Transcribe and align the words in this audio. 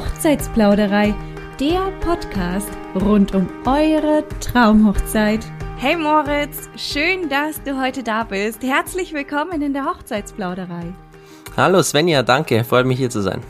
Hochzeitsplauderei, 0.00 1.14
der 1.60 1.92
Podcast 2.00 2.70
rund 2.94 3.34
um 3.34 3.46
eure 3.66 4.24
Traumhochzeit. 4.40 5.44
Hey 5.76 5.94
Moritz, 5.94 6.70
schön, 6.74 7.28
dass 7.28 7.62
du 7.62 7.78
heute 7.78 8.02
da 8.02 8.24
bist. 8.24 8.62
Herzlich 8.62 9.12
willkommen 9.12 9.60
in 9.60 9.74
der 9.74 9.84
Hochzeitsplauderei. 9.84 10.94
Hallo 11.54 11.82
Svenja, 11.82 12.22
danke, 12.22 12.64
freut 12.64 12.86
mich 12.86 12.96
hier 12.96 13.10
zu 13.10 13.20
sein. 13.20 13.42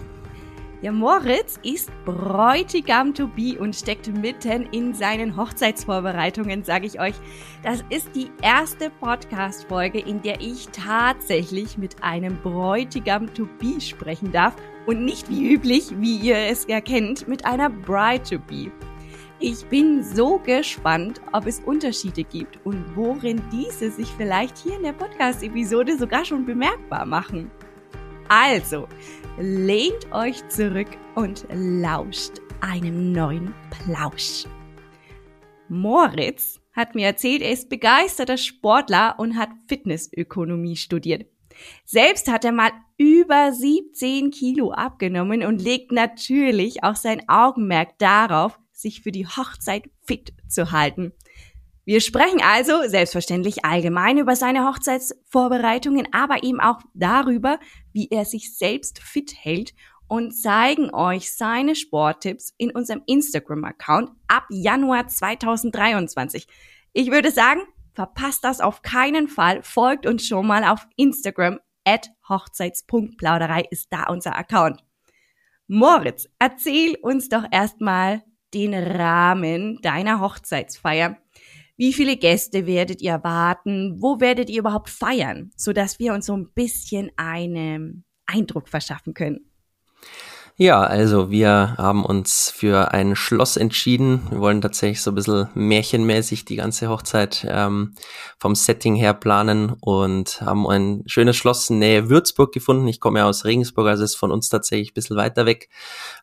Ja, 0.83 0.91
Moritz 0.91 1.61
ist 1.63 1.93
Bräutigam 2.05 3.15
to 3.15 3.29
be 3.29 3.57
und 3.57 3.77
steckt 3.77 4.09
mitten 4.09 4.67
in 4.73 4.93
seinen 4.93 5.37
Hochzeitsvorbereitungen, 5.37 6.65
sage 6.65 6.87
ich 6.87 6.99
euch. 6.99 7.15
Das 7.63 7.85
ist 7.91 8.09
die 8.17 8.29
erste 8.43 8.91
Podcast-Folge, 8.91 10.01
in 10.01 10.21
der 10.23 10.41
ich 10.41 10.69
tatsächlich 10.71 11.79
mit 11.79 12.03
einem 12.03 12.39
Bräutigam 12.43 13.33
to 13.35 13.47
be 13.61 13.81
sprechen 13.81 14.33
darf 14.33 14.57
und 14.87 15.05
nicht 15.05 15.29
wie 15.29 15.53
üblich, 15.53 15.91
wie 15.97 16.17
ihr 16.17 16.37
es 16.37 16.65
erkennt, 16.65 17.29
mit 17.29 17.45
einer 17.45 17.71
Bride 17.71 18.23
to 18.23 18.39
be. 18.39 18.71
Ich 19.43 19.65
bin 19.67 20.03
so 20.03 20.39
gespannt, 20.39 21.21
ob 21.33 21.47
es 21.47 21.61
Unterschiede 21.61 22.25
gibt 22.25 22.59
und 22.67 22.85
worin 22.95 23.43
diese 23.51 23.91
sich 23.91 24.09
vielleicht 24.09 24.59
hier 24.59 24.77
in 24.77 24.83
der 24.83 24.93
Podcast-Episode 24.93 25.97
sogar 25.97 26.25
schon 26.25 26.45
bemerkbar 26.45 27.07
machen. 27.07 27.51
Also, 28.29 28.87
lehnt 29.39 30.13
euch 30.13 30.47
zurück 30.49 30.89
und 31.15 31.47
lauscht 31.53 32.41
einem 32.61 33.13
neuen 33.13 33.55
Plausch. 33.71 34.45
Moritz 35.69 36.61
hat 36.73 36.95
mir 36.95 37.07
erzählt, 37.07 37.43
er 37.43 37.53
ist 37.53 37.69
begeisterter 37.69 38.37
Sportler 38.37 39.15
und 39.19 39.37
hat 39.37 39.51
Fitnessökonomie 39.69 40.77
studiert. 40.77 41.27
Selbst 41.85 42.31
hat 42.31 42.45
er 42.45 42.53
mal 42.53 42.71
über 42.97 43.53
17 43.53 44.31
Kilo 44.31 44.73
abgenommen 44.73 45.45
und 45.45 45.63
legt 45.63 45.93
natürlich 45.93 46.85
auch 46.85 46.97
sein 46.97 47.29
Augenmerk 47.29 47.99
darauf, 47.99 48.59
sich 48.73 49.03
für 49.03 49.13
die 49.13 49.27
Hochzeit 49.27 49.91
fit 50.03 50.33
zu 50.49 50.73
halten. 50.73 51.13
Wir 51.85 52.01
sprechen 52.01 52.41
also 52.43 52.87
selbstverständlich 52.87 53.65
allgemein 53.65 54.19
über 54.19 54.37
seine 54.37 54.67
Hochzeitsvorbereitungen, 54.69 56.09
aber 56.13 56.43
eben 56.45 56.61
auch 56.61 56.81
darüber, 56.95 57.59
wie 57.93 58.09
er 58.11 58.25
sich 58.25 58.57
selbst 58.57 59.01
fit 59.03 59.35
hält 59.37 59.75
und 60.07 60.33
zeigen 60.33 60.95
euch 60.95 61.33
seine 61.33 61.75
Sporttipps 61.75 62.53
in 62.59 62.71
unserem 62.71 63.03
Instagram-Account 63.07 64.11
ab 64.29 64.45
Januar 64.51 65.09
2023. 65.09 66.47
Ich 66.93 67.11
würde 67.11 67.31
sagen, 67.31 67.61
verpasst 68.01 68.45
das 68.45 68.63
auf 68.63 68.81
keinen 68.81 69.29
Fall, 69.29 69.63
folgt 69.63 70.07
uns 70.07 70.27
schon 70.27 70.47
mal 70.47 70.65
auf 70.65 70.87
Instagram 70.97 71.61
at 71.85 72.09
hochzeits.plauderei 72.31 73.65
ist 73.71 73.89
da 73.93 74.05
unser 74.05 74.39
Account. 74.39 74.83
Moritz, 75.67 76.27
erzähl 76.39 76.97
uns 77.03 77.29
doch 77.29 77.45
erstmal 77.51 78.23
den 78.55 78.73
Rahmen 78.73 79.83
deiner 79.83 80.21
Hochzeitsfeier. 80.21 81.19
Wie 81.77 81.93
viele 81.93 82.17
Gäste 82.17 82.67
werdet 82.67 83.03
ihr 83.03 83.11
erwarten? 83.11 84.01
Wo 84.01 84.19
werdet 84.19 84.49
ihr 84.49 84.61
überhaupt 84.61 84.89
feiern? 84.89 85.51
Sodass 85.55 85.99
wir 85.99 86.15
uns 86.15 86.25
so 86.25 86.35
ein 86.35 86.51
bisschen 86.55 87.11
einen 87.17 88.07
Eindruck 88.25 88.71
verschaffen 88.71 89.13
können. 89.13 89.51
Ja, 90.63 90.83
also 90.83 91.31
wir 91.31 91.75
haben 91.79 92.05
uns 92.05 92.51
für 92.51 92.93
ein 92.93 93.17
Schloss 93.17 93.57
entschieden. 93.57 94.21
Wir 94.29 94.41
wollen 94.41 94.61
tatsächlich 94.61 95.01
so 95.01 95.11
ein 95.11 95.15
bisschen 95.15 95.49
märchenmäßig 95.55 96.45
die 96.45 96.57
ganze 96.57 96.91
Hochzeit 96.91 97.47
ähm, 97.49 97.95
vom 98.39 98.55
Setting 98.55 98.95
her 98.95 99.15
planen 99.15 99.75
und 99.81 100.43
haben 100.43 100.67
ein 100.67 101.03
schönes 101.07 101.39
Schloss 101.39 101.71
in 101.71 101.79
Nähe 101.79 102.11
Würzburg 102.11 102.53
gefunden. 102.53 102.87
Ich 102.89 103.01
komme 103.01 103.21
ja 103.21 103.25
aus 103.25 103.47
Regensburg, 103.47 103.87
also 103.87 104.05
ist 104.05 104.17
von 104.17 104.31
uns 104.31 104.51
tatsächlich 104.51 104.91
ein 104.91 104.95
bisschen 104.95 105.17
weiter 105.17 105.47
weg. 105.47 105.71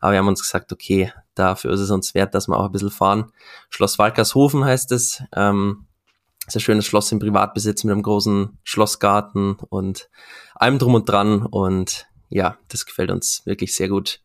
Aber 0.00 0.12
wir 0.12 0.20
haben 0.20 0.28
uns 0.28 0.42
gesagt, 0.42 0.72
okay, 0.72 1.12
dafür 1.34 1.72
ist 1.72 1.80
es 1.80 1.90
uns 1.90 2.14
wert, 2.14 2.32
dass 2.32 2.46
wir 2.46 2.56
auch 2.56 2.66
ein 2.66 2.72
bisschen 2.72 2.92
fahren. 2.92 3.32
Schloss 3.70 3.98
Walkershofen 3.98 4.64
heißt 4.64 4.92
es. 4.92 5.20
Ähm, 5.34 5.88
ist 6.46 6.54
ein 6.54 6.60
schönes 6.60 6.86
Schloss 6.86 7.10
im 7.10 7.18
Privatbesitz 7.18 7.82
mit 7.82 7.90
einem 7.90 8.04
großen 8.04 8.56
Schlossgarten 8.62 9.56
und 9.68 10.08
allem 10.54 10.78
drum 10.78 10.94
und 10.94 11.08
dran. 11.08 11.44
Und 11.44 12.06
ja, 12.28 12.56
das 12.68 12.86
gefällt 12.86 13.10
uns 13.10 13.42
wirklich 13.44 13.74
sehr 13.74 13.88
gut. 13.88 14.20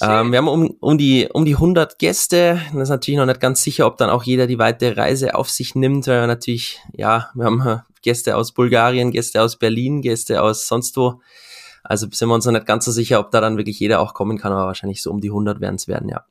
Ähm, 0.00 0.30
wir 0.30 0.38
haben 0.38 0.48
um, 0.48 0.70
um, 0.80 0.98
die, 0.98 1.28
um 1.32 1.44
die 1.44 1.54
100 1.54 1.98
Gäste. 1.98 2.60
Das 2.72 2.82
ist 2.82 2.88
natürlich 2.88 3.18
noch 3.18 3.26
nicht 3.26 3.40
ganz 3.40 3.62
sicher, 3.62 3.86
ob 3.86 3.96
dann 3.96 4.10
auch 4.10 4.22
jeder 4.22 4.46
die 4.46 4.58
weite 4.58 4.96
Reise 4.96 5.34
auf 5.34 5.48
sich 5.48 5.74
nimmt, 5.74 6.06
weil 6.06 6.20
wir 6.20 6.26
natürlich, 6.26 6.80
ja, 6.92 7.30
wir 7.34 7.44
haben 7.44 7.82
Gäste 8.02 8.36
aus 8.36 8.52
Bulgarien, 8.52 9.10
Gäste 9.10 9.42
aus 9.42 9.56
Berlin, 9.56 10.02
Gäste 10.02 10.42
aus 10.42 10.68
sonst 10.68 10.96
wo. 10.96 11.20
Also 11.82 12.06
sind 12.10 12.28
wir 12.28 12.34
uns 12.34 12.44
noch 12.44 12.52
nicht 12.52 12.66
ganz 12.66 12.84
so 12.84 12.92
sicher, 12.92 13.20
ob 13.20 13.30
da 13.30 13.40
dann 13.40 13.56
wirklich 13.56 13.78
jeder 13.78 14.00
auch 14.00 14.12
kommen 14.12 14.38
kann, 14.38 14.52
aber 14.52 14.66
wahrscheinlich 14.66 15.02
so 15.02 15.10
um 15.10 15.20
die 15.20 15.30
100 15.30 15.60
werden 15.60 15.76
es 15.76 15.88
werden, 15.88 16.08
ja. 16.08 16.24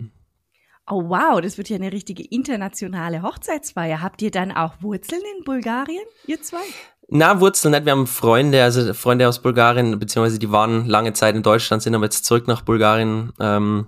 Oh 0.87 1.09
wow, 1.09 1.41
das 1.41 1.57
wird 1.57 1.69
ja 1.69 1.77
eine 1.77 1.91
richtige 1.91 2.23
internationale 2.23 3.23
Hochzeitsfeier. 3.23 4.03
Habt 4.03 4.22
ihr 4.22 4.29
dann 4.29 4.51
auch 4.51 4.73
Wurzeln 4.81 5.22
in 5.35 5.43
Bulgarien, 5.43 6.03
ihr 6.27 6.39
zwei? 6.43 6.61
Na, 7.07 7.39
Wurzeln 7.39 7.71
nicht. 7.71 7.85
Wir 7.85 7.91
haben 7.91 8.07
Freunde, 8.07 8.63
also 8.63 8.93
Freunde 8.95 9.27
aus 9.27 9.39
Bulgarien, 9.39 9.99
beziehungsweise 9.99 10.39
die 10.39 10.51
waren 10.51 10.88
lange 10.88 11.13
Zeit 11.13 11.35
in 11.35 11.43
Deutschland, 11.43 11.83
sind 11.83 11.93
aber 11.93 12.05
jetzt 12.05 12.25
zurück 12.25 12.47
nach 12.47 12.61
Bulgarien 12.61 13.31
ähm, 13.39 13.88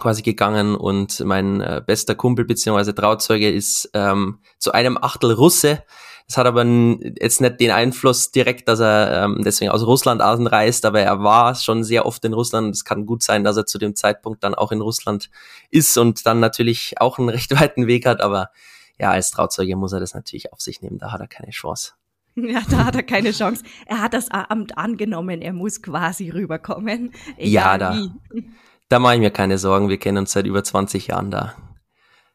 quasi 0.00 0.22
gegangen 0.22 0.74
und 0.74 1.20
mein 1.20 1.60
äh, 1.60 1.80
bester 1.84 2.16
Kumpel 2.16 2.44
beziehungsweise 2.44 2.94
Trauzeuge 2.94 3.48
ist 3.50 3.90
ähm, 3.94 4.40
zu 4.58 4.72
einem 4.72 4.98
Achtel 4.98 5.32
Russe. 5.32 5.84
Das 6.26 6.38
hat 6.38 6.46
aber 6.46 6.64
jetzt 6.64 7.40
nicht 7.40 7.60
den 7.60 7.70
Einfluss 7.70 8.32
direkt, 8.32 8.66
dass 8.68 8.80
er 8.80 9.24
ähm, 9.24 9.42
deswegen 9.44 9.70
aus 9.70 9.86
Russland 9.86 10.20
anreist, 10.20 10.84
aber 10.86 11.00
er 11.00 11.22
war 11.22 11.54
schon 11.54 11.84
sehr 11.84 12.04
oft 12.04 12.24
in 12.24 12.32
Russland. 12.32 12.74
Es 12.74 12.84
kann 12.84 13.06
gut 13.06 13.22
sein, 13.22 13.44
dass 13.44 13.56
er 13.56 13.66
zu 13.66 13.78
dem 13.78 13.94
Zeitpunkt 13.94 14.42
dann 14.42 14.56
auch 14.56 14.72
in 14.72 14.80
Russland 14.80 15.30
ist 15.70 15.96
und 15.98 16.26
dann 16.26 16.40
natürlich 16.40 16.94
auch 17.00 17.18
einen 17.18 17.28
recht 17.30 17.58
weiten 17.60 17.86
Weg 17.86 18.06
hat, 18.06 18.20
aber 18.20 18.50
ja, 18.98 19.12
als 19.12 19.30
Trauzeuge 19.30 19.76
muss 19.76 19.92
er 19.92 20.00
das 20.00 20.14
natürlich 20.14 20.52
auf 20.52 20.60
sich 20.60 20.82
nehmen, 20.82 20.98
da 20.98 21.12
hat 21.12 21.20
er 21.20 21.28
keine 21.28 21.52
Chance. 21.52 21.92
Ja, 22.36 22.62
da 22.70 22.84
hat 22.84 22.94
er 22.94 23.02
keine 23.02 23.32
Chance. 23.32 23.64
Er 23.86 24.00
hat 24.00 24.14
das 24.14 24.30
Amt 24.30 24.78
angenommen, 24.78 25.42
er 25.42 25.52
muss 25.52 25.82
quasi 25.82 26.30
rüberkommen. 26.30 27.12
Ja, 27.38 27.76
da, 27.76 27.94
wie. 27.94 28.50
da 28.88 28.98
mache 28.98 29.14
ich 29.14 29.20
mir 29.20 29.30
keine 29.30 29.58
Sorgen. 29.58 29.88
Wir 29.88 29.98
kennen 29.98 30.18
uns 30.18 30.32
seit 30.32 30.46
über 30.46 30.62
20 30.62 31.08
Jahren 31.08 31.30
da. 31.30 31.54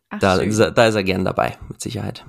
Ach, 0.09 0.19
da, 0.19 0.35
ist 0.35 0.59
er, 0.59 0.71
da 0.71 0.87
ist 0.87 0.95
er 0.95 1.03
gern 1.03 1.25
dabei, 1.25 1.57
mit 1.69 1.81
Sicherheit. 1.81 2.25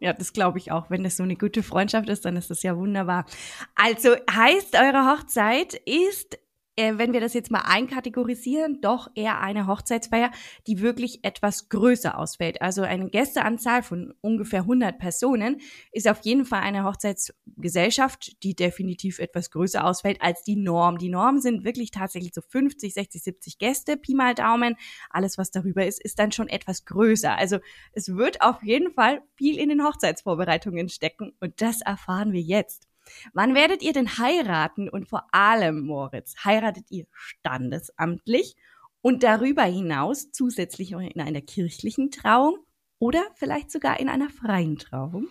Ja, 0.00 0.14
das 0.14 0.32
glaube 0.32 0.58
ich 0.58 0.72
auch. 0.72 0.88
Wenn 0.88 1.04
das 1.04 1.18
so 1.18 1.22
eine 1.22 1.36
gute 1.36 1.62
Freundschaft 1.62 2.08
ist, 2.08 2.24
dann 2.24 2.36
ist 2.36 2.50
das 2.50 2.62
ja 2.62 2.76
wunderbar. 2.76 3.26
Also 3.74 4.16
heißt, 4.30 4.74
eure 4.74 5.10
Hochzeit 5.10 5.74
ist 5.74 6.38
äh, 6.80 6.96
wenn 6.96 7.12
wir 7.12 7.20
das 7.20 7.34
jetzt 7.34 7.50
mal 7.50 7.62
einkategorisieren, 7.66 8.80
doch 8.80 9.08
eher 9.14 9.40
eine 9.40 9.66
Hochzeitsfeier, 9.66 10.30
die 10.66 10.80
wirklich 10.80 11.22
etwas 11.24 11.68
größer 11.68 12.16
ausfällt. 12.16 12.62
Also 12.62 12.82
eine 12.82 13.10
Gästeanzahl 13.10 13.82
von 13.82 14.14
ungefähr 14.22 14.60
100 14.60 14.98
Personen 14.98 15.60
ist 15.92 16.08
auf 16.08 16.22
jeden 16.22 16.46
Fall 16.46 16.60
eine 16.60 16.84
Hochzeitsgesellschaft, 16.84 18.42
die 18.42 18.54
definitiv 18.54 19.18
etwas 19.18 19.50
größer 19.50 19.84
ausfällt 19.84 20.22
als 20.22 20.42
die 20.42 20.56
Norm. 20.56 20.96
Die 20.96 21.10
Norm 21.10 21.38
sind 21.38 21.64
wirklich 21.64 21.90
tatsächlich 21.90 22.32
so 22.32 22.40
50, 22.40 22.94
60, 22.94 23.22
70 23.22 23.58
Gäste, 23.58 23.96
Pi 23.98 24.14
mal 24.14 24.34
Daumen. 24.34 24.76
Alles, 25.10 25.36
was 25.36 25.50
darüber 25.50 25.84
ist, 25.84 26.02
ist 26.02 26.18
dann 26.18 26.32
schon 26.32 26.48
etwas 26.48 26.86
größer. 26.86 27.36
Also 27.36 27.58
es 27.92 28.16
wird 28.16 28.40
auf 28.40 28.62
jeden 28.62 28.92
Fall 28.94 29.20
viel 29.34 29.58
in 29.58 29.68
den 29.68 29.84
Hochzeitsvorbereitungen 29.84 30.88
stecken 30.88 31.34
und 31.40 31.60
das 31.60 31.82
erfahren 31.82 32.32
wir 32.32 32.40
jetzt. 32.40 32.89
Wann 33.32 33.54
werdet 33.54 33.82
ihr 33.82 33.92
denn 33.92 34.18
heiraten? 34.18 34.88
Und 34.88 35.08
vor 35.08 35.26
allem, 35.32 35.80
Moritz, 35.80 36.34
heiratet 36.44 36.90
ihr 36.90 37.06
standesamtlich 37.12 38.56
und 39.02 39.22
darüber 39.22 39.62
hinaus 39.64 40.30
zusätzlich 40.32 40.92
in 40.92 41.20
einer 41.20 41.40
kirchlichen 41.40 42.10
Trauung 42.10 42.58
oder 42.98 43.22
vielleicht 43.34 43.70
sogar 43.70 43.98
in 44.00 44.08
einer 44.08 44.28
freien 44.28 44.76
Trauung? 44.76 45.28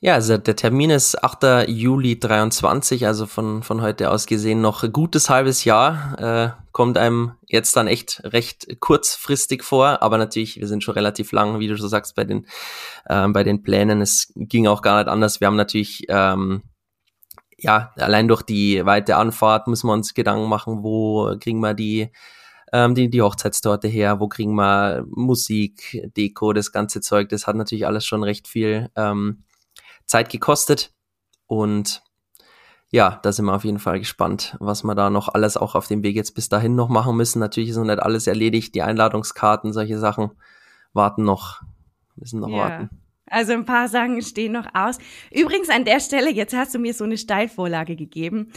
Ja, 0.00 0.14
also 0.14 0.38
der 0.38 0.54
Termin 0.54 0.90
ist 0.90 1.24
8. 1.24 1.68
Juli 1.68 2.20
23, 2.20 3.04
also 3.04 3.26
von, 3.26 3.64
von 3.64 3.82
heute 3.82 4.10
aus 4.12 4.26
gesehen 4.26 4.60
noch 4.60 4.84
ein 4.84 4.92
gutes 4.92 5.28
halbes 5.28 5.64
Jahr. 5.64 6.16
Äh, 6.20 6.62
kommt 6.70 6.96
einem 6.96 7.32
jetzt 7.48 7.76
dann 7.76 7.88
echt 7.88 8.22
recht 8.22 8.78
kurzfristig 8.78 9.64
vor, 9.64 10.00
aber 10.00 10.16
natürlich, 10.16 10.60
wir 10.60 10.68
sind 10.68 10.84
schon 10.84 10.94
relativ 10.94 11.32
lang, 11.32 11.58
wie 11.58 11.66
du 11.66 11.76
so 11.76 11.88
sagst, 11.88 12.14
bei 12.14 12.22
den, 12.22 12.46
äh, 13.06 13.26
bei 13.28 13.42
den 13.42 13.62
Plänen. 13.64 14.00
Es 14.00 14.32
ging 14.36 14.68
auch 14.68 14.82
gar 14.82 14.98
nicht 14.98 15.08
anders. 15.08 15.40
Wir 15.40 15.48
haben 15.48 15.56
natürlich 15.56 16.04
ähm, 16.08 16.62
ja, 17.58 17.92
allein 17.96 18.28
durch 18.28 18.42
die 18.42 18.86
weite 18.86 19.16
Anfahrt 19.16 19.66
müssen 19.66 19.88
wir 19.88 19.94
uns 19.94 20.14
Gedanken 20.14 20.48
machen, 20.48 20.84
wo 20.84 21.36
kriegen 21.40 21.58
wir 21.58 21.74
die, 21.74 22.12
ähm, 22.72 22.94
die, 22.94 23.10
die 23.10 23.22
Hochzeitstorte 23.22 23.88
her, 23.88 24.20
wo 24.20 24.28
kriegen 24.28 24.54
wir 24.54 25.04
Musik, 25.08 26.08
Deko, 26.16 26.52
das 26.52 26.70
ganze 26.70 27.00
Zeug. 27.00 27.28
Das 27.30 27.48
hat 27.48 27.56
natürlich 27.56 27.86
alles 27.86 28.06
schon 28.06 28.22
recht 28.22 28.46
viel 28.46 28.90
ähm, 28.94 29.42
Zeit 30.08 30.30
gekostet. 30.30 30.92
Und 31.46 32.02
ja, 32.90 33.20
da 33.22 33.32
sind 33.32 33.44
wir 33.44 33.54
auf 33.54 33.64
jeden 33.64 33.78
Fall 33.78 33.98
gespannt, 33.98 34.56
was 34.58 34.82
wir 34.82 34.94
da 34.94 35.10
noch 35.10 35.28
alles 35.28 35.56
auch 35.56 35.74
auf 35.74 35.86
dem 35.86 36.02
Weg 36.02 36.16
jetzt 36.16 36.34
bis 36.34 36.48
dahin 36.48 36.74
noch 36.74 36.88
machen 36.88 37.16
müssen. 37.16 37.38
Natürlich 37.38 37.70
ist 37.70 37.76
noch 37.76 37.84
nicht 37.84 38.00
alles 38.00 38.26
erledigt. 38.26 38.74
Die 38.74 38.82
Einladungskarten, 38.82 39.72
solche 39.72 39.98
Sachen 39.98 40.30
warten 40.92 41.22
noch, 41.22 41.62
müssen 42.16 42.40
noch 42.40 42.48
yeah. 42.48 42.58
warten. 42.58 42.90
Also 43.26 43.52
ein 43.52 43.66
paar 43.66 43.88
Sachen 43.88 44.22
stehen 44.22 44.52
noch 44.52 44.66
aus. 44.72 44.98
Übrigens 45.30 45.68
an 45.68 45.84
der 45.84 46.00
Stelle, 46.00 46.30
jetzt 46.32 46.56
hast 46.56 46.74
du 46.74 46.78
mir 46.78 46.94
so 46.94 47.04
eine 47.04 47.18
Steilvorlage 47.18 47.94
gegeben. 47.94 48.52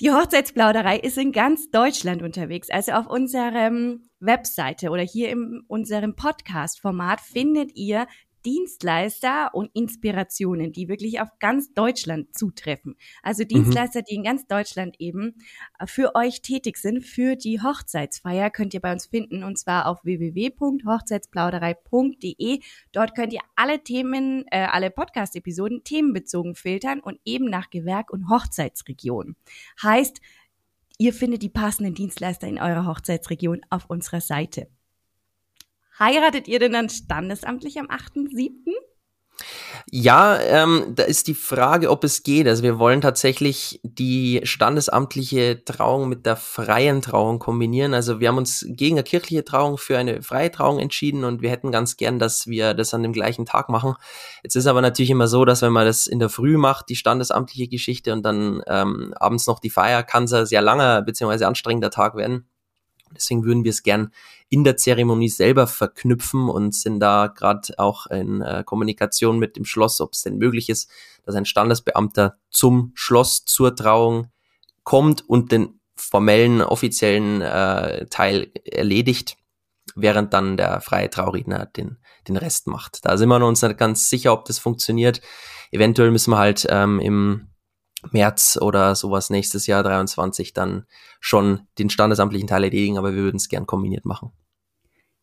Die 0.00 0.10
Hochzeitsplauderei 0.10 0.98
ist 0.98 1.16
in 1.16 1.32
ganz 1.32 1.70
Deutschland 1.70 2.22
unterwegs. 2.22 2.70
Also 2.70 2.92
auf 2.92 3.06
unserem 3.06 4.08
Webseite 4.20 4.90
oder 4.90 5.02
hier 5.02 5.30
in 5.30 5.62
unserem 5.68 6.14
Podcast-Format 6.16 7.20
findet 7.20 7.74
ihr 7.76 8.06
Dienstleister 8.46 9.54
und 9.54 9.70
Inspirationen, 9.74 10.72
die 10.72 10.88
wirklich 10.88 11.20
auf 11.20 11.28
ganz 11.40 11.74
Deutschland 11.74 12.34
zutreffen. 12.34 12.96
Also 13.22 13.42
mhm. 13.42 13.48
Dienstleister, 13.48 14.00
die 14.02 14.14
in 14.14 14.22
ganz 14.22 14.46
Deutschland 14.46 14.94
eben 15.00 15.34
äh, 15.80 15.86
für 15.86 16.14
euch 16.14 16.42
tätig 16.42 16.76
sind. 16.76 17.04
Für 17.04 17.34
die 17.34 17.60
Hochzeitsfeier 17.60 18.50
könnt 18.50 18.72
ihr 18.72 18.78
bei 18.80 18.92
uns 18.92 19.06
finden 19.06 19.42
und 19.42 19.58
zwar 19.58 19.86
auf 19.86 20.04
www.hochzeitsplauderei.de. 20.04 22.60
Dort 22.92 23.16
könnt 23.16 23.32
ihr 23.32 23.40
alle 23.56 23.82
Themen, 23.82 24.44
äh, 24.52 24.68
alle 24.70 24.92
Podcast-Episoden 24.92 25.82
themenbezogen 25.82 26.54
filtern 26.54 27.00
und 27.00 27.18
eben 27.24 27.46
nach 27.46 27.70
Gewerk 27.70 28.12
und 28.12 28.30
Hochzeitsregion. 28.30 29.34
Heißt, 29.82 30.20
ihr 30.98 31.12
findet 31.12 31.42
die 31.42 31.48
passenden 31.48 31.94
Dienstleister 31.94 32.46
in 32.46 32.60
eurer 32.60 32.86
Hochzeitsregion 32.86 33.62
auf 33.70 33.90
unserer 33.90 34.20
Seite. 34.20 34.68
Heiratet 35.98 36.48
ihr 36.48 36.58
denn 36.58 36.72
dann 36.72 36.88
standesamtlich 36.88 37.78
am 37.78 37.86
8.7.? 37.86 38.72
Ja, 39.90 40.40
ähm, 40.40 40.94
da 40.94 41.04
ist 41.04 41.28
die 41.28 41.34
Frage, 41.34 41.90
ob 41.90 42.02
es 42.04 42.22
geht. 42.22 42.48
Also 42.48 42.62
wir 42.62 42.78
wollen 42.78 43.00
tatsächlich 43.00 43.80
die 43.82 44.40
standesamtliche 44.44 45.62
Trauung 45.64 46.08
mit 46.08 46.26
der 46.26 46.36
freien 46.36 47.02
Trauung 47.02 47.38
kombinieren. 47.38 47.94
Also 47.94 48.18
wir 48.18 48.28
haben 48.28 48.38
uns 48.38 48.64
gegen 48.68 48.96
eine 48.96 49.04
kirchliche 49.04 49.44
Trauung 49.44 49.78
für 49.78 49.96
eine 49.98 50.22
freie 50.22 50.50
Trauung 50.50 50.80
entschieden 50.80 51.24
und 51.24 51.42
wir 51.42 51.50
hätten 51.50 51.70
ganz 51.70 51.96
gern, 51.96 52.18
dass 52.18 52.46
wir 52.46 52.74
das 52.74 52.94
an 52.94 53.02
dem 53.02 53.12
gleichen 53.12 53.46
Tag 53.46 53.68
machen. 53.68 53.94
Jetzt 54.42 54.56
ist 54.56 54.66
aber 54.66 54.80
natürlich 54.80 55.10
immer 55.10 55.28
so, 55.28 55.44
dass 55.44 55.62
wenn 55.62 55.72
man 55.72 55.86
das 55.86 56.06
in 56.06 56.18
der 56.18 56.30
Früh 56.30 56.56
macht, 56.56 56.88
die 56.88 56.96
standesamtliche 56.96 57.68
Geschichte 57.68 58.12
und 58.12 58.22
dann 58.22 58.62
ähm, 58.66 59.14
abends 59.16 59.46
noch 59.46 59.60
die 59.60 59.70
Feier, 59.70 60.02
kann 60.02 60.24
es 60.24 60.32
ein 60.32 60.46
sehr 60.46 60.62
langer 60.62 61.02
bzw. 61.02 61.44
anstrengender 61.44 61.90
Tag 61.90 62.16
werden. 62.16 62.48
Deswegen 63.14 63.44
würden 63.44 63.64
wir 63.64 63.70
es 63.70 63.82
gern 63.82 64.10
in 64.48 64.64
der 64.64 64.76
Zeremonie 64.76 65.28
selber 65.28 65.66
verknüpfen 65.66 66.48
und 66.48 66.74
sind 66.74 67.00
da 67.00 67.26
gerade 67.26 67.78
auch 67.78 68.06
in 68.06 68.42
äh, 68.42 68.62
Kommunikation 68.64 69.38
mit 69.38 69.56
dem 69.56 69.64
Schloss, 69.64 70.00
ob 70.00 70.12
es 70.12 70.22
denn 70.22 70.38
möglich 70.38 70.68
ist, 70.68 70.90
dass 71.24 71.34
ein 71.34 71.44
Standesbeamter 71.44 72.38
zum 72.50 72.92
Schloss 72.94 73.44
zur 73.44 73.74
Trauung 73.74 74.28
kommt 74.84 75.28
und 75.28 75.50
den 75.50 75.80
formellen, 75.96 76.62
offiziellen 76.62 77.40
äh, 77.40 78.06
Teil 78.06 78.52
erledigt, 78.64 79.36
während 79.94 80.32
dann 80.32 80.56
der 80.56 80.80
freie 80.80 81.10
Trauredner 81.10 81.66
den, 81.66 81.98
den 82.28 82.36
Rest 82.36 82.66
macht. 82.66 83.04
Da 83.04 83.16
sind 83.16 83.28
wir 83.28 83.44
uns 83.44 83.62
nicht 83.62 83.78
ganz 83.78 84.08
sicher, 84.08 84.32
ob 84.32 84.44
das 84.44 84.58
funktioniert. 84.58 85.20
Eventuell 85.72 86.10
müssen 86.10 86.30
wir 86.30 86.38
halt 86.38 86.66
ähm, 86.70 87.00
im 87.00 87.48
März 88.10 88.58
oder 88.60 88.94
sowas 88.94 89.30
nächstes 89.30 89.66
Jahr 89.66 89.82
23 89.82 90.52
dann 90.52 90.86
schon 91.20 91.66
den 91.78 91.90
standesamtlichen 91.90 92.48
Teil 92.48 92.64
erledigen, 92.64 92.98
aber 92.98 93.14
wir 93.14 93.22
würden 93.22 93.36
es 93.36 93.48
gern 93.48 93.66
kombiniert 93.66 94.04
machen. 94.04 94.32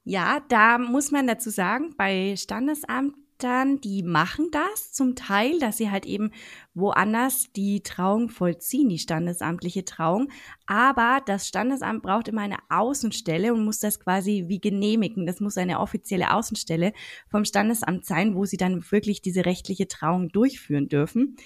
Ja, 0.05 0.41
da 0.49 0.77
muss 0.77 1.11
man 1.11 1.27
dazu 1.27 1.49
sagen, 1.49 1.93
bei 1.97 2.35
Standesamtern, 2.35 3.79
die 3.79 4.03
machen 4.03 4.49
das 4.51 4.91
zum 4.91 5.15
Teil, 5.15 5.59
dass 5.59 5.77
sie 5.77 5.91
halt 5.91 6.05
eben 6.05 6.31
woanders 6.73 7.53
die 7.55 7.83
Trauung 7.83 8.27
vollziehen, 8.27 8.89
die 8.89 8.99
standesamtliche 8.99 9.85
Trauung. 9.85 10.29
Aber 10.65 11.21
das 11.25 11.47
Standesamt 11.47 12.03
braucht 12.03 12.27
immer 12.27 12.41
eine 12.41 12.57
Außenstelle 12.69 13.53
und 13.53 13.63
muss 13.63 13.79
das 13.79 14.01
quasi 14.01 14.45
wie 14.47 14.59
genehmigen. 14.59 15.25
Das 15.25 15.39
muss 15.39 15.57
eine 15.57 15.79
offizielle 15.79 16.33
Außenstelle 16.33 16.91
vom 17.29 17.45
Standesamt 17.45 18.05
sein, 18.05 18.35
wo 18.35 18.43
sie 18.43 18.57
dann 18.57 18.83
wirklich 18.91 19.21
diese 19.21 19.45
rechtliche 19.45 19.87
Trauung 19.87 20.29
durchführen 20.29 20.89
dürfen. 20.89 21.37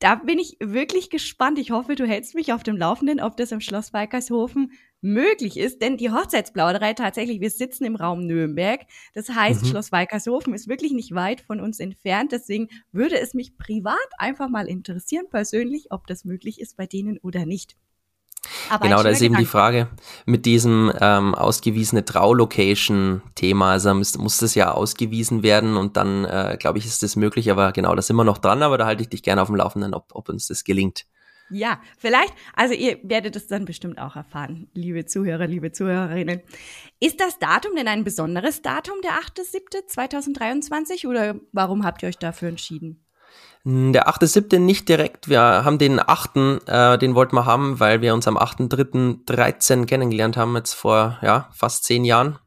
Da 0.00 0.14
bin 0.14 0.38
ich 0.38 0.56
wirklich 0.60 1.10
gespannt. 1.10 1.58
Ich 1.58 1.72
hoffe, 1.72 1.96
du 1.96 2.06
hältst 2.06 2.36
mich 2.36 2.52
auf 2.52 2.62
dem 2.62 2.76
Laufenden, 2.76 3.20
ob 3.20 3.36
das 3.36 3.50
im 3.50 3.60
Schloss 3.60 3.92
Weikershofen 3.92 4.72
möglich 5.00 5.56
ist. 5.56 5.82
Denn 5.82 5.96
die 5.96 6.10
Hochzeitsplauderei 6.10 6.94
tatsächlich, 6.94 7.40
wir 7.40 7.50
sitzen 7.50 7.84
im 7.84 7.96
Raum 7.96 8.24
Nürnberg. 8.24 8.82
Das 9.14 9.28
heißt, 9.28 9.64
mhm. 9.64 9.68
Schloss 9.68 9.90
Weikershofen 9.90 10.54
ist 10.54 10.68
wirklich 10.68 10.92
nicht 10.92 11.14
weit 11.14 11.40
von 11.40 11.60
uns 11.60 11.80
entfernt. 11.80 12.30
Deswegen 12.30 12.68
würde 12.92 13.18
es 13.18 13.34
mich 13.34 13.58
privat 13.58 13.96
einfach 14.18 14.48
mal 14.48 14.68
interessieren, 14.68 15.26
persönlich, 15.30 15.88
ob 15.90 16.06
das 16.06 16.24
möglich 16.24 16.60
ist 16.60 16.76
bei 16.76 16.86
denen 16.86 17.18
oder 17.18 17.44
nicht. 17.44 17.76
Aber 18.70 18.84
genau, 18.88 19.02
da 19.02 19.10
ist 19.10 19.22
eben 19.22 19.36
die 19.36 19.46
Frage 19.46 19.88
mit 20.26 20.46
diesem 20.46 20.92
ähm, 21.00 21.34
ausgewiesene 21.34 22.04
Traulocation-Thema. 22.04 23.72
Also 23.72 23.94
muss, 23.94 24.16
muss 24.18 24.38
das 24.38 24.54
ja 24.54 24.72
ausgewiesen 24.72 25.42
werden 25.42 25.76
und 25.76 25.96
dann, 25.96 26.24
äh, 26.24 26.56
glaube 26.58 26.78
ich, 26.78 26.86
ist 26.86 27.02
das 27.02 27.16
möglich. 27.16 27.50
Aber 27.50 27.72
genau, 27.72 27.94
da 27.94 28.02
sind 28.02 28.16
wir 28.16 28.24
noch 28.24 28.38
dran, 28.38 28.62
aber 28.62 28.78
da 28.78 28.86
halte 28.86 29.02
ich 29.02 29.08
dich 29.08 29.22
gerne 29.22 29.42
auf 29.42 29.48
dem 29.48 29.56
Laufenden, 29.56 29.94
ob, 29.94 30.14
ob 30.14 30.28
uns 30.28 30.48
das 30.48 30.64
gelingt. 30.64 31.06
Ja, 31.50 31.80
vielleicht, 31.96 32.34
also 32.54 32.74
ihr 32.74 32.98
werdet 33.02 33.34
es 33.34 33.46
dann 33.46 33.64
bestimmt 33.64 33.98
auch 33.98 34.16
erfahren, 34.16 34.68
liebe 34.74 35.06
Zuhörer, 35.06 35.46
liebe 35.46 35.72
Zuhörerinnen. 35.72 36.42
Ist 37.00 37.20
das 37.20 37.38
Datum 37.38 37.74
denn 37.74 37.88
ein 37.88 38.04
besonderes 38.04 38.60
Datum, 38.60 38.96
der 39.02 39.12
8.7.2023 39.12 41.08
oder 41.08 41.36
warum 41.52 41.84
habt 41.84 42.02
ihr 42.02 42.10
euch 42.10 42.18
dafür 42.18 42.50
entschieden? 42.50 43.07
Hm, 43.64 43.92
der 43.92 44.08
8.7. 44.08 44.58
nicht 44.58 44.88
direkt. 44.88 45.28
Wir 45.28 45.40
haben 45.40 45.78
den 45.78 46.00
8., 46.00 46.36
äh, 46.66 46.98
den 46.98 47.14
wollten 47.14 47.36
wir 47.36 47.46
haben, 47.46 47.80
weil 47.80 48.00
wir 48.00 48.14
uns 48.14 48.28
am 48.28 48.38
8.3.13 48.38 49.86
kennengelernt 49.86 50.36
haben, 50.36 50.56
jetzt 50.56 50.74
vor 50.74 51.18
ja, 51.22 51.48
fast 51.52 51.84
zehn 51.84 52.04
Jahren. 52.04 52.38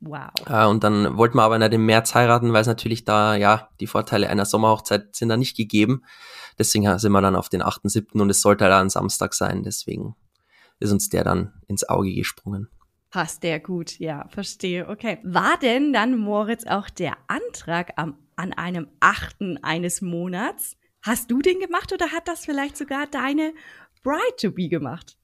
Wow. 0.00 0.30
Äh, 0.46 0.66
und 0.66 0.82
dann 0.82 1.16
wollten 1.16 1.36
wir 1.36 1.42
aber 1.42 1.58
nicht 1.58 1.72
im 1.72 1.84
März 1.84 2.14
heiraten, 2.14 2.52
weil 2.52 2.62
es 2.62 2.66
natürlich 2.66 3.04
da, 3.04 3.36
ja, 3.36 3.68
die 3.80 3.86
Vorteile 3.86 4.30
einer 4.30 4.46
Sommerhochzeit 4.46 5.14
sind 5.14 5.28
da 5.28 5.36
nicht 5.36 5.56
gegeben. 5.56 6.02
Deswegen 6.58 6.98
sind 6.98 7.12
wir 7.12 7.20
dann 7.20 7.36
auf 7.36 7.48
den 7.48 7.62
8.7. 7.62 8.20
und 8.20 8.30
es 8.30 8.40
sollte 8.40 8.64
halt 8.64 8.74
ein 8.74 8.90
Samstag 8.90 9.34
sein. 9.34 9.62
Deswegen 9.62 10.14
ist 10.78 10.92
uns 10.92 11.10
der 11.10 11.24
dann 11.24 11.52
ins 11.68 11.88
Auge 11.88 12.14
gesprungen. 12.14 12.68
Passt 13.10 13.42
der 13.42 13.60
gut, 13.60 13.98
ja, 13.98 14.26
verstehe. 14.28 14.88
Okay. 14.88 15.18
War 15.24 15.58
denn 15.58 15.92
dann, 15.92 16.16
Moritz, 16.16 16.64
auch 16.66 16.88
der 16.88 17.16
Antrag 17.26 17.92
am 17.96 18.16
an 18.40 18.52
einem 18.54 18.88
achten 19.00 19.62
eines 19.62 20.00
Monats. 20.00 20.76
Hast 21.02 21.30
du 21.30 21.40
den 21.40 21.60
gemacht 21.60 21.92
oder 21.92 22.10
hat 22.10 22.26
das 22.26 22.44
vielleicht 22.44 22.76
sogar 22.76 23.06
deine 23.06 23.52
Bride-to-be 24.02 24.68
gemacht? 24.68 25.16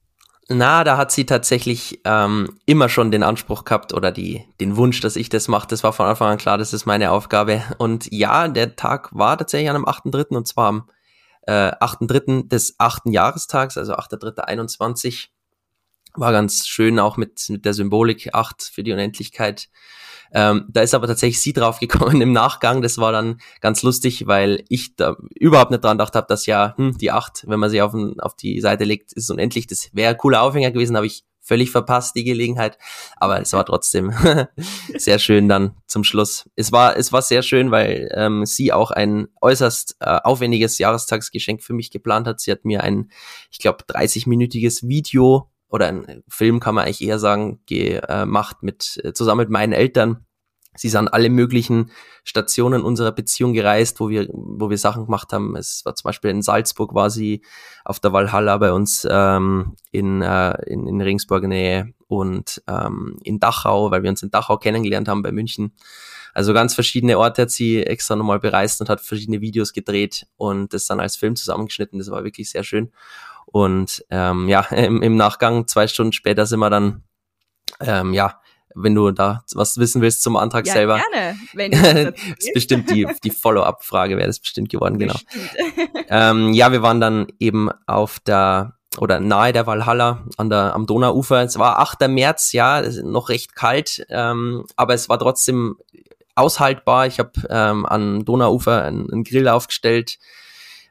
Na, 0.49 0.85
da 0.85 0.97
hat 0.97 1.11
sie 1.11 1.27
tatsächlich 1.27 2.01
ähm, 2.05 2.57
immer 2.67 2.89
schon 2.89 3.11
den 3.11 3.25
Anspruch 3.25 3.65
gehabt 3.65 3.93
oder 3.93 4.13
die, 4.13 4.45
den 4.61 4.77
Wunsch, 4.77 5.01
dass 5.01 5.17
ich 5.17 5.29
das 5.29 5.49
mache. 5.49 5.67
Das 5.67 5.83
war 5.83 5.93
von 5.93 6.07
Anfang 6.07 6.29
an 6.29 6.39
klar, 6.39 6.57
das 6.57 6.73
ist 6.73 6.87
meine 6.87 7.11
Aufgabe. 7.11 7.65
Und 7.79 8.07
ja, 8.13 8.47
der 8.47 8.77
Tag 8.77 9.13
war 9.13 9.37
tatsächlich 9.37 9.71
an 9.71 9.77
einem 9.77 9.87
8.3. 9.87 10.37
und 10.37 10.47
zwar 10.47 10.69
am 10.69 10.91
äh, 11.43 11.73
8.3. 11.73 12.49
des 12.49 12.77
achten 12.79 13.11
Jahrestags, 13.11 13.77
also 13.77 13.95
8.3.21. 13.95 15.29
War 16.15 16.33
ganz 16.33 16.69
schön 16.69 17.01
auch 17.01 17.17
mit, 17.17 17.49
mit 17.49 17.65
der 17.65 17.75
Symbolik 17.75 18.33
8 18.33 18.63
für 18.63 18.85
die 18.85 18.93
Unendlichkeit 18.93 19.69
ähm, 20.33 20.67
da 20.69 20.81
ist 20.81 20.95
aber 20.95 21.07
tatsächlich 21.07 21.41
sie 21.41 21.53
drauf 21.53 21.79
gekommen 21.79 22.21
im 22.23 22.33
Nachgang. 22.33 22.83
Das 22.83 22.99
war 22.99 23.13
dann 23.13 23.39
ganz 23.61 23.83
lustig, 23.83 24.27
weil 24.27 24.65
ich 24.69 24.97
da 24.97 25.17
überhaupt 25.35 25.71
nicht 25.71 25.85
dran 25.85 25.99
gedacht 25.99 26.15
habe, 26.15 26.27
dass 26.29 26.47
ja 26.47 26.75
hm, 26.77 26.99
die 26.99 27.11
acht, 27.11 27.45
wenn 27.47 27.61
man 27.61 27.71
sie 27.71 27.83
auf, 27.83 27.95
auf 28.19 28.35
die 28.37 28.61
Seite 28.61 28.85
legt, 28.85 29.13
ist 29.13 29.31
unendlich. 29.31 29.67
Das 29.67 29.91
wäre 29.93 30.11
ein 30.11 30.19
cooler 30.19 30.43
Aufhänger 30.43 30.71
gewesen, 30.71 30.97
habe 30.97 31.07
ich 31.07 31.25
völlig 31.47 31.71
verpasst, 31.71 32.17
die 32.17 32.25
Gelegenheit. 32.25 32.77
Aber 33.17 33.41
es 33.41 33.53
war 33.53 33.65
trotzdem 33.65 34.13
sehr 34.97 35.19
schön 35.19 35.49
dann 35.49 35.77
zum 35.87 36.03
Schluss. 36.03 36.51
Es 36.57 36.73
war, 36.73 36.97
es 36.97 37.13
war 37.13 37.23
sehr 37.23 37.43
schön, 37.43 37.71
weil 37.71 38.11
ähm, 38.15 38.45
sie 38.45 38.73
auch 38.73 38.91
ein 38.91 39.29
äußerst 39.41 39.97
äh, 40.01 40.19
aufwendiges 40.25 40.79
Jahrestagsgeschenk 40.79 41.63
für 41.63 41.73
mich 41.73 41.91
geplant 41.91 42.27
hat. 42.27 42.41
Sie 42.41 42.51
hat 42.51 42.65
mir 42.65 42.83
ein, 42.83 43.11
ich 43.51 43.59
glaube, 43.59 43.85
30-minütiges 43.85 44.89
Video 44.89 45.49
oder 45.69 45.89
ein 45.89 46.23
Film 46.29 46.61
kann 46.61 46.75
man 46.75 46.85
eigentlich 46.85 47.03
eher 47.03 47.19
sagen, 47.19 47.61
gemacht 47.67 48.63
mit, 48.63 49.01
äh, 49.03 49.13
zusammen 49.13 49.41
mit 49.41 49.51
meinen 49.51 49.73
Eltern. 49.73 50.27
Sie 50.77 50.89
sind 50.89 51.09
alle 51.09 51.31
möglichen 51.31 51.91
Stationen 52.23 52.83
unserer 52.83 53.13
Beziehung 53.13 53.53
gereist, 53.55 53.99
wo 53.99 54.09
wir, 54.09 54.29
wo 54.31 54.69
wir 54.69 54.79
Sachen 54.79 55.07
gemacht 55.07 55.33
haben. 55.33 55.57
Es 55.57 55.85
war 55.85 55.95
zum 55.95 56.09
Beispiel 56.09 56.31
in 56.31 56.43
Salzburg 56.43 56.95
war 56.95 57.09
sie 57.09 57.43
auf 57.85 57.99
der 57.99 58.13
Valhalla 58.13 58.59
bei 58.59 58.73
uns 58.73 59.07
ähm, 59.11 59.75
in, 59.91 60.23
äh, 60.23 60.53
in, 60.67 60.87
in 60.87 61.01
Regensburg 61.01 61.45
Nähe 61.45 61.95
und 62.09 62.63
ähm, 62.69 63.19
in 63.25 63.41
Dachau, 63.41 63.91
weil 63.91 64.03
wir 64.03 64.11
uns 64.11 64.23
in 64.23 64.31
Dachau 64.31 64.59
kennengelernt 64.59 65.09
haben 65.09 65.23
bei 65.23 65.33
München. 65.33 65.73
Also 66.35 66.53
ganz 66.53 66.75
verschiedene 66.75 67.19
Orte 67.19 67.43
hat 67.43 67.51
sie 67.51 67.83
extra 67.83 68.15
nochmal 68.15 68.39
bereist 68.39 68.83
und 68.83 68.91
hat 68.91 69.01
verschiedene 69.01 69.41
Videos 69.41 69.73
gedreht 69.73 70.27
und 70.37 70.75
das 70.75 70.87
dann 70.87 71.01
als 71.01 71.17
Film 71.17 71.35
zusammengeschnitten. 71.35 71.99
Das 71.99 72.11
war 72.11 72.25
wirklich 72.25 72.51
sehr 72.51 72.63
schön. 72.63 72.93
Und 73.47 74.05
ähm, 74.11 74.49
ja, 74.49 74.61
im, 74.71 75.03
im 75.03 75.17
Nachgang, 75.17 75.67
zwei 75.67 75.87
Stunden 75.87 76.13
später 76.13 76.47
sind 76.47 76.61
wir 76.61 76.71
dann, 76.71 77.05
ähm, 77.81 78.13
ja, 78.13 78.41
wenn 78.75 78.95
du 78.95 79.11
da 79.11 79.43
was 79.55 79.79
wissen 79.79 80.03
willst 80.03 80.23
zum 80.23 80.37
Antrag 80.37 80.67
ja, 80.67 80.75
selber. 80.75 81.01
Gerne, 81.11 81.39
wenn 81.55 81.71
das 81.73 82.15
ist 82.39 82.53
bestimmt 82.53 82.91
die, 82.91 83.07
die 83.25 83.31
Follow-up-Frage 83.31 84.17
wäre 84.17 84.27
das 84.27 84.39
bestimmt 84.39 84.69
geworden, 84.69 84.99
genau. 84.99 85.17
ähm, 86.09 86.53
ja, 86.53 86.71
wir 86.73 86.83
waren 86.83 87.01
dann 87.01 87.27
eben 87.39 87.71
auf 87.87 88.21
der 88.21 88.75
oder 88.99 89.21
nahe 89.21 89.53
der 89.53 89.67
Valhalla 89.67 90.25
an 90.37 90.49
der, 90.49 90.75
am 90.75 90.87
Donauufer. 90.87 91.43
Es 91.43 91.59
war 91.59 91.79
8. 91.81 92.09
März, 92.09 92.53
ja, 92.53 92.83
noch 93.03 93.29
recht 93.29 93.55
kalt, 93.55 94.07
ähm, 94.09 94.65
aber 94.77 94.95
es 94.95 95.09
war 95.09 95.19
trotzdem 95.19 95.77
aushaltbar. 96.35 97.07
Ich 97.07 97.19
habe 97.19 97.33
ähm, 97.51 97.85
an 97.87 98.25
Donauufer 98.25 98.85
einen, 98.85 99.11
einen 99.11 99.25
Grill 99.25 99.49
aufgestellt, 99.49 100.19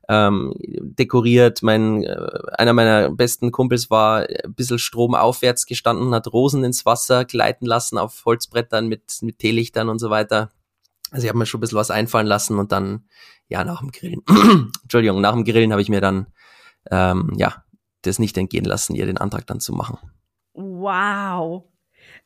ähm, 0.09 0.53
dekoriert. 0.59 1.63
Mein, 1.63 2.03
äh, 2.03 2.15
einer 2.57 2.73
meiner 2.73 3.09
besten 3.09 3.51
Kumpels 3.51 3.89
war 3.89 4.27
ein 4.27 4.53
bisschen 4.53 4.79
stromaufwärts 4.79 5.65
gestanden, 5.65 6.13
hat 6.13 6.31
Rosen 6.31 6.63
ins 6.63 6.85
Wasser 6.85 7.25
gleiten 7.25 7.65
lassen 7.65 7.97
auf 7.97 8.23
Holzbrettern 8.25 8.87
mit, 8.87 9.17
mit 9.21 9.39
Teelichtern 9.39 9.89
und 9.89 9.99
so 9.99 10.09
weiter. 10.09 10.51
Also 11.11 11.25
ich 11.25 11.29
habe 11.29 11.37
mir 11.37 11.45
schon 11.45 11.59
ein 11.59 11.61
bisschen 11.61 11.77
was 11.77 11.91
einfallen 11.91 12.27
lassen 12.27 12.59
und 12.59 12.71
dann, 12.71 13.05
ja, 13.47 13.63
nach 13.63 13.79
dem 13.79 13.91
Grillen, 13.91 14.21
Entschuldigung, 14.83 15.21
nach 15.21 15.33
dem 15.33 15.45
Grillen 15.45 15.71
habe 15.71 15.81
ich 15.81 15.89
mir 15.89 16.01
dann, 16.01 16.27
ähm, 16.91 17.33
ja, 17.37 17.63
das 18.01 18.19
nicht 18.19 18.37
entgehen 18.37 18.65
lassen, 18.65 18.95
ihr 18.95 19.05
den 19.05 19.17
Antrag 19.17 19.47
dann 19.47 19.59
zu 19.59 19.73
machen. 19.73 19.97
Wow. 20.53 21.63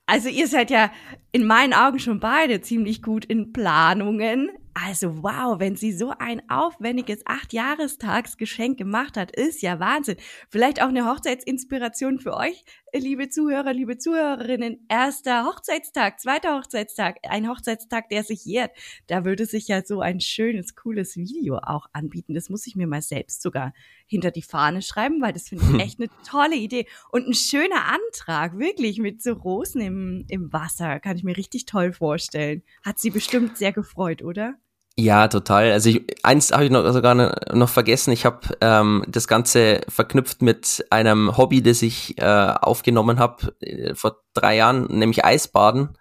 Also 0.06 0.28
ihr 0.30 0.48
seid 0.48 0.72
ja 0.72 0.92
in 1.32 1.46
meinen 1.46 1.74
Augen 1.74 2.00
schon 2.00 2.20
beide 2.20 2.62
ziemlich 2.62 3.02
gut 3.02 3.26
in 3.26 3.54
Planungen. 3.54 4.50
Also 4.74 5.24
wow, 5.24 5.60
wenn 5.60 5.76
sie 5.76 5.92
so 5.92 6.14
ein 6.18 6.42
aufwendiges 6.50 7.26
Acht-Jahrestagsgeschenk 7.26 8.78
gemacht 8.78 9.18
hat, 9.18 9.32
ist 9.32 9.62
ja 9.62 9.80
Wahnsinn. 9.80 10.18
Vielleicht 10.50 10.82
auch 10.82 10.88
eine 10.88 11.06
Hochzeitsinspiration 11.06 12.20
für 12.20 12.36
euch, 12.36 12.64
liebe 12.94 13.30
Zuhörer, 13.30 13.74
liebe 13.74 13.98
Zuhörerinnen. 13.98 14.86
Erster 14.90 15.46
Hochzeitstag, 15.46 16.20
zweiter 16.20 16.58
Hochzeitstag, 16.58 17.18
ein 17.24 17.48
Hochzeitstag, 17.50 18.10
der 18.10 18.24
sich 18.24 18.46
jährt. 18.46 18.72
Da 19.08 19.26
würde 19.26 19.46
sich 19.46 19.68
ja 19.68 19.84
so 19.84 20.02
ein 20.02 20.20
schönes, 20.22 20.76
cooles 20.76 21.18
Video 21.18 21.58
auch 21.58 21.88
anbieten. 21.94 22.34
Das 22.34 22.50
muss 22.50 22.68
ich 22.68 22.76
mir 22.76 22.88
mal 22.88 23.02
selbst 23.02 23.42
sogar 23.42 23.74
hinter 24.08 24.32
die 24.32 24.42
Fahne 24.42 24.82
schreiben, 24.82 25.22
weil 25.22 25.34
das 25.34 25.50
finde 25.50 25.66
ich 25.66 25.80
echt 25.84 26.00
eine 26.00 26.10
tolle 26.28 26.56
Idee. 26.56 26.88
Und 27.12 27.28
ein 27.28 27.34
schöner 27.34 27.86
Antrag, 27.86 28.58
wirklich 28.58 29.00
mit 29.00 29.22
so 29.22 29.34
Rosen 29.34 29.82
im, 29.82 30.26
im 30.30 30.54
Wasser. 30.54 31.00
Kann 31.00 31.18
ich 31.18 31.24
mir 31.24 31.38
richtig 31.38 31.66
toll 31.66 31.94
vorstellen. 31.94 32.64
Hat 32.84 33.00
sie 33.00 33.10
bestimmt 33.10 33.58
sehr 33.58 33.74
gefreut, 33.74 34.22
oder? 34.24 34.56
Ja, 35.00 35.30
total. 35.30 35.72
Also 35.72 35.92
ich, 35.92 36.06
eins 36.24 36.52
habe 36.52 36.66
ich 36.66 36.72
noch 36.72 36.92
sogar 36.92 37.16
noch 37.16 37.70
vergessen. 37.70 38.12
Ich 38.12 38.26
habe 38.26 38.40
ähm, 38.60 39.06
das 39.08 39.30
Ganze 39.30 39.80
verknüpft 39.88 40.42
mit 40.42 40.86
einem 40.90 41.38
Hobby, 41.38 41.64
das 41.64 41.82
ich 41.82 42.18
äh, 42.18 42.26
aufgenommen 42.26 43.18
habe 43.18 43.56
äh, 43.62 43.96
vor 43.96 44.18
drei 44.34 44.58
Jahren, 44.58 44.88
nämlich 44.88 45.24
Eisbaden. 45.24 45.98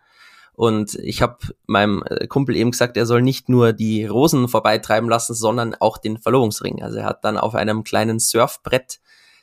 Und 0.53 0.97
ich 0.97 1.23
habe 1.23 1.37
meinem 1.67 2.03
äh, 2.07 2.27
Kumpel 2.27 2.57
eben 2.57 2.73
gesagt, 2.73 2.97
er 2.97 3.07
soll 3.07 3.23
nicht 3.23 3.49
nur 3.49 3.73
die 3.73 4.05
Rosen 4.05 4.49
vorbeitreiben 4.49 5.09
lassen, 5.09 5.35
sondern 5.35 5.77
auch 5.77 5.99
den 5.99 6.19
Verlobungsring. 6.19 6.83
Also 6.83 6.99
er 6.99 7.05
hat 7.05 7.25
dann 7.25 7.39
auf 7.39 7.55
einem 7.55 7.85
kleinen 7.85 8.19
Surfbrett 8.19 8.99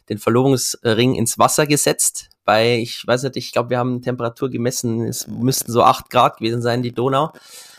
den 0.10 0.18
Verlobungsring 0.18 1.16
ins 1.16 1.40
Wasser 1.40 1.66
gesetzt. 1.66 2.30
Bei, 2.44 2.78
ich 2.78 3.08
weiß 3.08 3.24
nicht, 3.24 3.38
ich 3.38 3.54
glaube, 3.54 3.70
wir 3.70 3.80
haben 3.80 4.02
Temperatur 4.02 4.50
gemessen, 4.50 5.06
es 5.06 5.28
müssten 5.28 5.72
so 5.72 5.82
acht 5.82 6.10
Grad 6.10 6.40
gewesen 6.40 6.62
sein, 6.62 6.84
die 6.84 6.92
Donau 6.92 7.32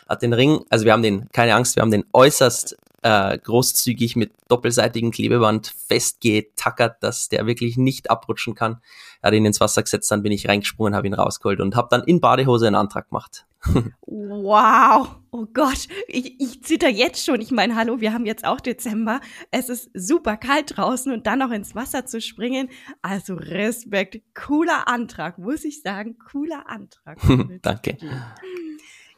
hat 0.09 0.23
den 0.23 0.33
Ring, 0.33 0.65
also 0.71 0.85
wir 0.85 0.93
haben 0.93 1.03
den, 1.03 1.29
keine 1.33 1.55
Angst, 1.55 1.77
wir 1.77 1.83
haben 1.83 1.91
den 1.91 2.05
äußerst 2.13 2.77
äh, 3.03 3.39
großzügig 3.39 4.17
mit 4.17 4.33
doppelseitigem 4.49 5.11
Klebeband 5.13 5.73
festgetackert, 5.89 7.03
dass 7.03 7.29
der 7.29 7.47
wirklich 7.47 7.77
nicht 7.77 8.11
abrutschen 8.11 8.55
kann. 8.55 8.81
Er 9.23 9.29
hat 9.29 9.35
ihn 9.35 9.47
ins 9.47 9.61
Wasser 9.61 9.83
gesetzt, 9.83 10.11
dann 10.11 10.23
bin 10.23 10.33
ich 10.33 10.49
reingesprungen, 10.49 10.95
habe 10.95 11.07
ihn 11.07 11.15
rausgeholt 11.15 11.61
und 11.61 11.77
habe 11.77 11.89
dann 11.91 12.03
in 12.05 12.21
Badehose 12.21 12.67
einen 12.67 12.77
Antrag 12.77 13.11
gemacht. 13.11 13.47
wow, 14.07 15.17
oh 15.31 15.47
Gott, 15.53 15.89
ich, 16.09 16.41
ich 16.41 16.63
zitter 16.63 16.89
jetzt 16.89 17.25
schon. 17.25 17.41
Ich 17.41 17.51
meine, 17.51 17.77
hallo, 17.77 18.01
wir 18.01 18.13
haben 18.13 18.27
jetzt 18.27 18.45
auch 18.45 18.61
Dezember. 18.61 19.21
Es 19.51 19.69
ist 19.69 19.91
super 19.95 20.37
kalt 20.37 20.77
draußen 20.77 21.13
und 21.13 21.27
dann 21.27 21.39
noch 21.39 21.51
ins 21.51 21.75
Wasser 21.75 22.07
zu 22.07 22.21
springen. 22.21 22.71
Also 23.03 23.35
Respekt, 23.35 24.21
cooler 24.35 24.89
Antrag, 24.89 25.39
muss 25.39 25.65
ich 25.65 25.83
sagen, 25.83 26.17
cooler 26.19 26.69
Antrag. 26.69 27.19
Danke. 27.63 27.99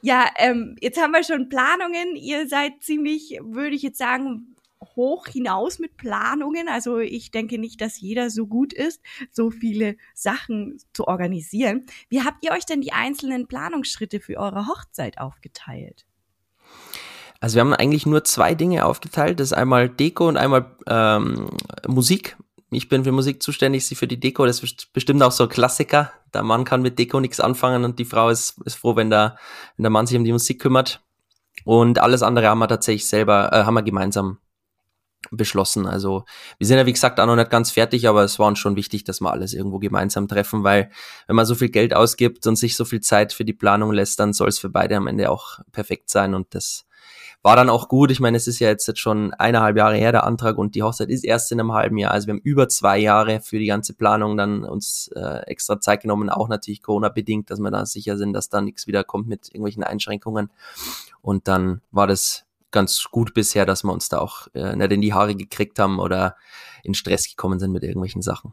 Ja, 0.00 0.26
ähm, 0.36 0.76
jetzt 0.80 1.00
haben 1.00 1.12
wir 1.12 1.24
schon 1.24 1.48
Planungen. 1.48 2.14
Ihr 2.14 2.48
seid 2.48 2.82
ziemlich, 2.82 3.38
würde 3.42 3.74
ich 3.74 3.82
jetzt 3.82 3.98
sagen, 3.98 4.54
hoch 4.96 5.26
hinaus 5.26 5.78
mit 5.78 5.96
Planungen. 5.96 6.68
Also 6.68 6.98
ich 6.98 7.30
denke 7.30 7.58
nicht, 7.58 7.80
dass 7.80 8.00
jeder 8.00 8.30
so 8.30 8.46
gut 8.46 8.72
ist, 8.72 9.00
so 9.30 9.50
viele 9.50 9.96
Sachen 10.14 10.78
zu 10.92 11.08
organisieren. 11.08 11.86
Wie 12.08 12.22
habt 12.22 12.44
ihr 12.44 12.52
euch 12.52 12.64
denn 12.64 12.80
die 12.80 12.92
einzelnen 12.92 13.48
Planungsschritte 13.48 14.20
für 14.20 14.36
eure 14.38 14.66
Hochzeit 14.66 15.18
aufgeteilt? 15.18 16.06
Also 17.40 17.56
wir 17.56 17.60
haben 17.60 17.74
eigentlich 17.74 18.06
nur 18.06 18.24
zwei 18.24 18.54
Dinge 18.54 18.84
aufgeteilt. 18.84 19.40
Das 19.40 19.48
ist 19.48 19.52
einmal 19.52 19.88
Deko 19.88 20.28
und 20.28 20.36
einmal 20.36 20.76
ähm, 20.88 21.48
Musik 21.86 22.36
ich 22.70 22.88
bin 22.88 23.04
für 23.04 23.12
Musik 23.12 23.42
zuständig, 23.42 23.87
sie 23.87 23.94
für 23.94 24.06
die 24.06 24.20
Deko. 24.20 24.44
Das 24.44 24.62
ist 24.62 24.92
bestimmt 24.92 25.22
auch 25.22 25.32
so 25.32 25.44
ein 25.44 25.48
Klassiker. 25.48 26.12
Der 26.34 26.42
Mann 26.42 26.64
kann 26.64 26.82
mit 26.82 26.98
Deko 26.98 27.20
nichts 27.20 27.40
anfangen 27.40 27.84
und 27.84 27.98
die 27.98 28.04
Frau 28.04 28.28
ist, 28.28 28.60
ist 28.64 28.76
froh, 28.76 28.96
wenn 28.96 29.10
der, 29.10 29.37
wenn 29.76 29.84
der 29.84 29.90
Mann 29.90 30.06
sich 30.06 30.16
um 30.16 30.25
die 30.25 30.32
Musik 30.32 30.60
kümmert. 30.60 31.00
Und 31.64 31.98
alles 31.98 32.22
andere 32.22 32.48
haben 32.48 32.58
wir 32.58 32.68
tatsächlich 32.68 33.06
selber, 33.06 33.50
äh, 33.52 33.64
haben 33.64 33.75
wir 33.75 33.82
gemeinsam 33.82 34.38
beschlossen. 35.30 35.87
Also 35.87 36.25
wir 36.58 36.66
sind 36.66 36.78
ja 36.78 36.87
wie 36.87 36.92
gesagt 36.92 37.18
auch 37.20 37.26
noch 37.26 37.37
nicht 37.37 37.50
ganz 37.50 37.70
fertig, 37.70 38.08
aber 38.08 38.22
es 38.22 38.38
war 38.38 38.46
uns 38.46 38.58
schon 38.58 38.76
wichtig, 38.76 39.04
dass 39.04 39.20
wir 39.20 39.32
alles 39.32 39.52
irgendwo 39.52 39.78
gemeinsam 39.78 40.28
treffen, 40.28 40.62
weil 40.62 40.90
wenn 41.26 41.37
man 41.37 41.46
so 41.46 41.54
viel 41.54 41.70
Geld 41.70 41.94
ausgibt 41.94 42.46
und 42.46 42.56
sich 42.56 42.76
so 42.76 42.84
viel 42.84 43.00
Zeit 43.00 43.32
für 43.32 43.44
die 43.44 43.52
Planung 43.52 43.92
lässt, 43.92 44.20
dann 44.20 44.32
soll 44.32 44.48
es 44.48 44.58
für 44.58 44.70
beide 44.70 44.96
am 44.96 45.06
Ende 45.06 45.30
auch 45.30 45.58
perfekt 45.72 46.10
sein 46.10 46.34
und 46.34 46.54
das 46.54 46.87
war 47.42 47.57
dann 47.57 47.71
auch 47.71 47.88
gut. 47.88 48.11
Ich 48.11 48.21
meine, 48.21 48.37
es 48.37 48.47
ist 48.47 48.59
ja 48.59 48.68
jetzt 48.68 48.99
schon 48.99 49.33
eineinhalb 49.35 49.76
Jahre 49.76 49.97
her, 49.97 50.12
der 50.12 50.25
Antrag, 50.25 50.59
und 50.59 50.75
die 50.75 50.83
Hochzeit 50.83 51.09
ist 51.09 51.25
erst 51.25 51.52
in 51.52 51.61
einem 51.61 51.73
halben 51.73 51.97
Jahr. 51.97 52.12
Also 52.12 52.26
wir 52.26 52.35
haben 52.35 52.40
über 52.42 52.68
zwei 52.68 52.99
Jahre 52.99 53.40
für 53.40 53.59
die 53.59 53.66
ganze 53.66 53.95
Planung 53.95 54.37
dann 54.37 54.64
uns 54.64 55.11
äh, 55.14 55.42
extra 55.47 55.80
Zeit 55.80 56.02
genommen, 56.02 56.30
auch 56.30 56.49
natürlich 56.49 56.83
Corona-bedingt, 56.83 57.50
dass 57.50 57.61
wir 57.61 57.71
da 57.71 57.87
sicher 57.87 58.16
sind, 58.16 58.33
dass 58.33 58.49
da 58.49 58.61
nichts 58.61 58.87
wieder 58.87 59.04
kommt 59.04 59.28
mit 59.28 59.49
irgendwelchen 59.49 59.85
Einschränkungen. 59.85 60.50
Und 61.23 61.49
dann 61.49 61.80
war 61.90 62.07
das 62.07 62.45
ganz 62.71 63.04
gut 63.11 63.35
bisher, 63.35 63.64
dass 63.66 63.85
wir 63.85 63.92
uns 63.92 64.09
da 64.09 64.18
auch 64.18 64.49
äh, 64.54 64.76
nicht 64.76 64.92
in 64.92 65.00
die 65.00 65.14
Haare 65.14 65.35
gekriegt 65.35 65.78
haben 65.78 66.00
oder 66.00 66.37
in 66.83 66.95
Stress 66.95 67.28
gekommen 67.28 67.59
sind 67.59 67.73
mit 67.73 67.83
irgendwelchen 67.83 68.23
Sachen 68.23 68.52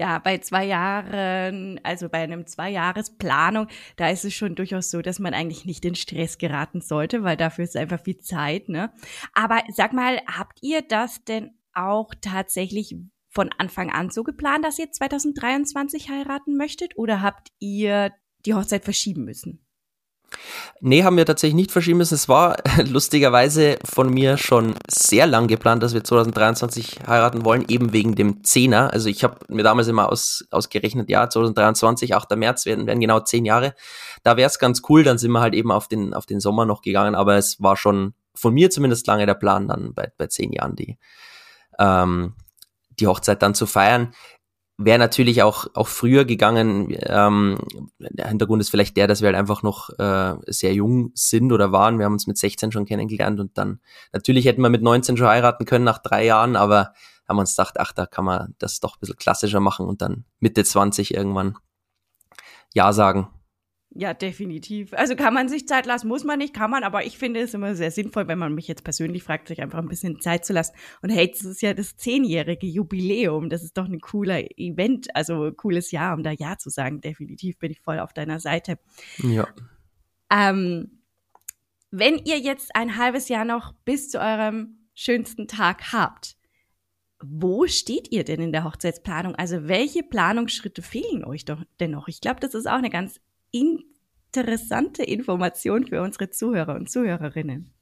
ja, 0.00 0.18
bei 0.18 0.38
zwei 0.38 0.64
Jahren, 0.64 1.78
also 1.82 2.08
bei 2.08 2.22
einem 2.22 2.46
Zwei-Jahres-Planung, 2.46 3.66
da 3.96 4.08
ist 4.08 4.24
es 4.24 4.32
schon 4.32 4.54
durchaus 4.54 4.90
so, 4.90 5.02
dass 5.02 5.18
man 5.18 5.34
eigentlich 5.34 5.66
nicht 5.66 5.84
in 5.84 5.94
Stress 5.94 6.38
geraten 6.38 6.80
sollte, 6.80 7.22
weil 7.22 7.36
dafür 7.36 7.64
ist 7.64 7.76
einfach 7.76 8.00
viel 8.00 8.16
Zeit, 8.16 8.70
ne? 8.70 8.90
Aber 9.34 9.62
sag 9.68 9.92
mal, 9.92 10.22
habt 10.26 10.62
ihr 10.62 10.80
das 10.80 11.22
denn 11.24 11.50
auch 11.74 12.14
tatsächlich 12.22 12.96
von 13.28 13.50
Anfang 13.58 13.90
an 13.90 14.08
so 14.08 14.22
geplant, 14.22 14.64
dass 14.64 14.78
ihr 14.78 14.90
2023 14.90 16.08
heiraten 16.08 16.56
möchtet 16.56 16.96
oder 16.96 17.20
habt 17.20 17.48
ihr 17.58 18.10
die 18.46 18.54
Hochzeit 18.54 18.84
verschieben 18.84 19.24
müssen? 19.24 19.66
Nee, 20.80 21.04
haben 21.04 21.16
wir 21.16 21.26
tatsächlich 21.26 21.56
nicht 21.56 21.72
verschieben 21.72 21.98
müssen. 21.98 22.14
Es 22.14 22.28
war 22.28 22.56
lustigerweise 22.88 23.76
von 23.84 24.08
mir 24.08 24.36
schon 24.36 24.74
sehr 24.88 25.26
lang 25.26 25.46
geplant, 25.46 25.82
dass 25.82 25.92
wir 25.92 26.02
2023 26.02 27.00
heiraten 27.06 27.44
wollen, 27.44 27.64
eben 27.68 27.92
wegen 27.92 28.14
dem 28.14 28.42
Zehner. 28.44 28.92
Also 28.92 29.08
ich 29.08 29.22
habe 29.24 29.36
mir 29.48 29.62
damals 29.62 29.88
immer 29.88 30.10
aus, 30.10 30.46
ausgerechnet, 30.50 31.10
ja, 31.10 31.28
2023, 31.28 32.14
8. 32.14 32.36
März 32.36 32.66
werden, 32.66 32.86
werden 32.86 33.00
genau 33.00 33.20
zehn 33.20 33.44
Jahre. 33.44 33.74
Da 34.22 34.36
wäre 34.36 34.48
es 34.48 34.58
ganz 34.58 34.82
cool, 34.88 35.02
dann 35.02 35.18
sind 35.18 35.32
wir 35.32 35.40
halt 35.40 35.54
eben 35.54 35.70
auf 35.70 35.88
den, 35.88 36.14
auf 36.14 36.26
den 36.26 36.40
Sommer 36.40 36.64
noch 36.64 36.82
gegangen, 36.82 37.14
aber 37.14 37.36
es 37.36 37.60
war 37.60 37.76
schon 37.76 38.14
von 38.34 38.54
mir 38.54 38.70
zumindest 38.70 39.06
lange 39.06 39.26
der 39.26 39.34
Plan, 39.34 39.68
dann 39.68 39.92
bei, 39.92 40.12
bei 40.16 40.28
zehn 40.28 40.52
Jahren 40.52 40.76
die, 40.76 40.98
ähm, 41.78 42.34
die 42.98 43.06
Hochzeit 43.06 43.42
dann 43.42 43.54
zu 43.54 43.66
feiern 43.66 44.12
wäre 44.84 44.98
natürlich 44.98 45.42
auch, 45.42 45.66
auch 45.74 45.88
früher 45.88 46.24
gegangen. 46.24 46.96
Ähm, 47.02 47.58
der 47.98 48.28
Hintergrund 48.28 48.60
ist 48.60 48.70
vielleicht 48.70 48.96
der, 48.96 49.06
dass 49.06 49.20
wir 49.20 49.26
halt 49.26 49.36
einfach 49.36 49.62
noch 49.62 49.90
äh, 49.98 50.36
sehr 50.46 50.74
jung 50.74 51.12
sind 51.14 51.52
oder 51.52 51.70
waren. 51.70 51.98
Wir 51.98 52.06
haben 52.06 52.14
uns 52.14 52.26
mit 52.26 52.38
16 52.38 52.72
schon 52.72 52.86
kennengelernt 52.86 53.40
und 53.40 53.56
dann 53.58 53.80
natürlich 54.12 54.46
hätten 54.46 54.62
wir 54.62 54.70
mit 54.70 54.82
19 54.82 55.16
schon 55.16 55.26
heiraten 55.26 55.66
können 55.66 55.84
nach 55.84 55.98
drei 55.98 56.24
Jahren, 56.24 56.56
aber 56.56 56.94
haben 57.28 57.38
uns 57.38 57.54
gedacht, 57.54 57.78
ach, 57.78 57.92
da 57.92 58.06
kann 58.06 58.24
man 58.24 58.54
das 58.58 58.80
doch 58.80 58.96
ein 58.96 59.00
bisschen 59.00 59.16
klassischer 59.16 59.60
machen 59.60 59.86
und 59.86 60.02
dann 60.02 60.24
Mitte 60.40 60.64
20 60.64 61.14
irgendwann 61.14 61.56
Ja 62.74 62.92
sagen. 62.92 63.28
Ja, 63.92 64.14
definitiv. 64.14 64.94
Also 64.94 65.16
kann 65.16 65.34
man 65.34 65.48
sich 65.48 65.66
Zeit 65.66 65.84
lassen, 65.84 66.06
muss 66.06 66.22
man 66.22 66.38
nicht, 66.38 66.54
kann 66.54 66.70
man, 66.70 66.84
aber 66.84 67.04
ich 67.04 67.18
finde 67.18 67.40
es 67.40 67.54
immer 67.54 67.74
sehr 67.74 67.90
sinnvoll, 67.90 68.28
wenn 68.28 68.38
man 68.38 68.54
mich 68.54 68.68
jetzt 68.68 68.84
persönlich 68.84 69.24
fragt, 69.24 69.48
sich 69.48 69.60
einfach 69.60 69.80
ein 69.80 69.88
bisschen 69.88 70.20
Zeit 70.20 70.44
zu 70.44 70.52
lassen. 70.52 70.76
Und 71.02 71.10
hey, 71.10 71.28
das 71.28 71.42
ist 71.44 71.60
ja 71.60 71.74
das 71.74 71.96
zehnjährige 71.96 72.68
Jubiläum. 72.68 73.48
Das 73.48 73.64
ist 73.64 73.76
doch 73.76 73.86
ein 73.86 74.00
cooler 74.00 74.42
Event, 74.56 75.14
also 75.16 75.50
cooles 75.50 75.90
Jahr, 75.90 76.14
um 76.14 76.22
da 76.22 76.30
Ja 76.30 76.56
zu 76.56 76.70
sagen. 76.70 77.00
Definitiv 77.00 77.58
bin 77.58 77.72
ich 77.72 77.80
voll 77.80 77.98
auf 77.98 78.12
deiner 78.12 78.38
Seite. 78.38 78.78
Ja. 79.18 79.48
Ähm, 80.32 81.00
wenn 81.90 82.18
ihr 82.18 82.38
jetzt 82.38 82.76
ein 82.76 82.96
halbes 82.96 83.28
Jahr 83.28 83.44
noch 83.44 83.72
bis 83.84 84.08
zu 84.08 84.20
eurem 84.20 84.78
schönsten 84.94 85.48
Tag 85.48 85.92
habt, 85.92 86.36
wo 87.22 87.66
steht 87.66 88.12
ihr 88.12 88.22
denn 88.22 88.40
in 88.40 88.52
der 88.52 88.62
Hochzeitsplanung? 88.62 89.34
Also 89.34 89.66
welche 89.66 90.04
Planungsschritte 90.04 90.80
fehlen 90.80 91.24
euch 91.24 91.44
doch 91.44 91.62
denn 91.80 91.90
noch? 91.90 92.06
Ich 92.06 92.20
glaube, 92.20 92.38
das 92.38 92.54
ist 92.54 92.66
auch 92.66 92.78
eine 92.78 92.88
ganz 92.88 93.20
interessante 93.52 95.02
Information 95.02 95.86
für 95.86 96.02
unsere 96.02 96.30
Zuhörer 96.30 96.74
und 96.74 96.90
Zuhörerinnen. 96.90 97.72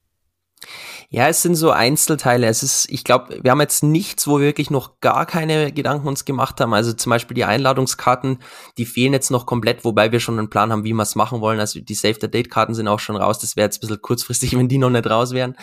Ja, 1.11 1.29
es 1.29 1.41
sind 1.41 1.55
so 1.55 1.71
Einzelteile. 1.71 2.47
Es 2.49 2.63
ist, 2.63 2.91
ich 2.91 3.03
glaube, 3.05 3.39
wir 3.43 3.51
haben 3.51 3.61
jetzt 3.61 3.83
nichts, 3.83 4.27
wo 4.27 4.41
wir 4.41 4.47
wirklich 4.47 4.71
noch 4.71 5.01
gar 5.01 5.25
keine 5.25 5.73
Gedanken 5.73 6.07
uns 6.07 6.25
gemacht 6.25 6.61
haben. 6.61 6.75
Also 6.75 6.93
zum 6.93 7.11
Beispiel 7.11 7.35
die 7.35 7.45
Einladungskarten, 7.45 8.41
die 8.77 8.85
fehlen 8.85 9.13
jetzt 9.13 9.31
noch 9.31 9.47
komplett, 9.47 9.85
wobei 9.85 10.13
wir 10.13 10.21
schon 10.21 10.39
einen 10.39 10.51
Plan 10.51 10.71
haben, 10.71 10.85
wie 10.85 10.93
wir 10.93 11.03
es 11.03 11.15
machen 11.15 11.41
wollen. 11.41 11.61
Also 11.61 11.81
die 11.81 11.95
Save 11.95 12.19
the 12.21 12.31
Date 12.31 12.51
Karten 12.51 12.75
sind 12.75 12.89
auch 12.89 13.01
schon 13.01 13.17
raus. 13.17 13.39
Das 13.39 13.57
wäre 13.57 13.67
jetzt 13.67 13.79
ein 13.79 13.81
bisschen 13.81 14.03
kurzfristig, 14.03 14.53
wenn 14.59 14.69
die 14.69 14.79
noch 14.79 14.91
nicht 14.91 15.09
raus 15.09 15.33
wären. 15.33 15.57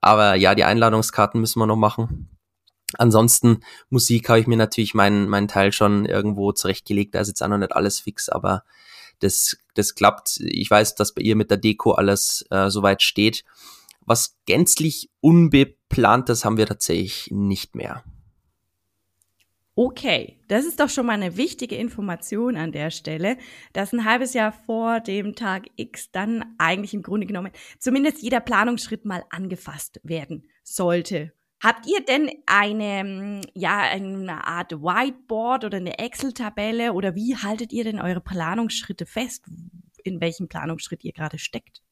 Aber 0.00 0.34
ja, 0.34 0.54
die 0.54 0.64
Einladungskarten 0.64 1.40
müssen 1.40 1.60
wir 1.60 1.66
noch 1.66 1.76
machen. 1.76 2.30
Ansonsten 2.96 3.60
Musik 3.90 4.28
habe 4.28 4.40
ich 4.40 4.46
mir 4.46 4.56
natürlich 4.56 4.94
meinen, 4.94 5.28
meinen 5.28 5.48
Teil 5.48 5.72
schon 5.72 6.06
irgendwo 6.06 6.52
zurechtgelegt. 6.52 7.14
Da 7.14 7.20
ist 7.20 7.28
jetzt 7.28 7.42
auch 7.42 7.48
noch 7.48 7.58
nicht 7.58 7.72
alles 7.72 8.00
fix, 8.00 8.28
aber 8.28 8.64
das, 9.20 9.56
das 9.74 9.94
klappt. 9.94 10.40
Ich 10.40 10.70
weiß, 10.70 10.94
dass 10.94 11.14
bei 11.14 11.22
ihr 11.22 11.36
mit 11.36 11.50
der 11.50 11.58
Deko 11.58 11.92
alles 11.92 12.44
äh, 12.50 12.70
soweit 12.70 13.02
steht. 13.02 13.44
Was 14.00 14.36
gänzlich 14.46 15.10
Unbeplantes 15.20 16.44
haben 16.44 16.56
wir 16.56 16.66
tatsächlich 16.66 17.30
nicht 17.30 17.74
mehr. 17.74 18.04
Okay, 19.80 20.40
das 20.48 20.64
ist 20.64 20.80
doch 20.80 20.88
schon 20.88 21.06
mal 21.06 21.12
eine 21.12 21.36
wichtige 21.36 21.76
Information 21.76 22.56
an 22.56 22.72
der 22.72 22.90
Stelle, 22.90 23.36
dass 23.74 23.92
ein 23.92 24.04
halbes 24.04 24.34
Jahr 24.34 24.50
vor 24.50 24.98
dem 24.98 25.36
Tag 25.36 25.66
X 25.76 26.10
dann 26.10 26.44
eigentlich 26.58 26.94
im 26.94 27.02
Grunde 27.02 27.28
genommen 27.28 27.52
zumindest 27.78 28.20
jeder 28.20 28.40
Planungsschritt 28.40 29.04
mal 29.04 29.22
angefasst 29.30 30.00
werden 30.02 30.48
sollte. 30.64 31.32
Habt 31.60 31.86
ihr 31.86 32.04
denn 32.04 32.30
eine, 32.46 33.40
ja, 33.54 33.78
eine 33.80 34.46
Art 34.46 34.72
Whiteboard 34.72 35.64
oder 35.64 35.78
eine 35.78 35.98
Excel-Tabelle 35.98 36.92
oder 36.92 37.14
wie 37.16 37.36
haltet 37.36 37.72
ihr 37.72 37.84
denn 37.84 38.00
eure 38.00 38.20
Planungsschritte 38.20 39.06
fest, 39.06 39.44
in 40.04 40.20
welchem 40.20 40.48
Planungsschritt 40.48 41.02
ihr 41.02 41.12
gerade 41.12 41.38
steckt? 41.38 41.82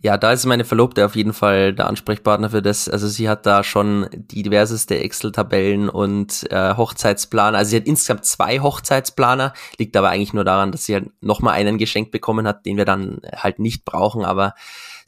Ja, 0.00 0.16
da 0.18 0.32
ist 0.32 0.44
meine 0.44 0.64
Verlobte 0.64 1.04
auf 1.04 1.16
jeden 1.16 1.32
Fall 1.32 1.72
der 1.72 1.86
Ansprechpartner 1.86 2.50
für 2.50 2.62
das. 2.62 2.88
Also 2.88 3.08
sie 3.08 3.28
hat 3.28 3.46
da 3.46 3.64
schon 3.64 4.08
die 4.12 4.42
diverseste 4.42 4.98
Excel-Tabellen 4.98 5.88
und 5.88 6.50
äh, 6.50 6.76
Hochzeitsplaner. 6.76 7.58
Also 7.58 7.70
sie 7.70 7.76
hat 7.76 7.86
insgesamt 7.86 8.24
zwei 8.24 8.60
Hochzeitsplaner, 8.60 9.52
liegt 9.78 9.96
aber 9.96 10.10
eigentlich 10.10 10.34
nur 10.34 10.44
daran, 10.44 10.72
dass 10.72 10.84
sie 10.84 10.94
halt 10.94 11.10
nochmal 11.20 11.54
einen 11.54 11.78
geschenkt 11.78 12.10
bekommen 12.10 12.46
hat, 12.46 12.66
den 12.66 12.76
wir 12.76 12.84
dann 12.84 13.20
halt 13.34 13.58
nicht 13.58 13.84
brauchen. 13.84 14.24
Aber 14.24 14.54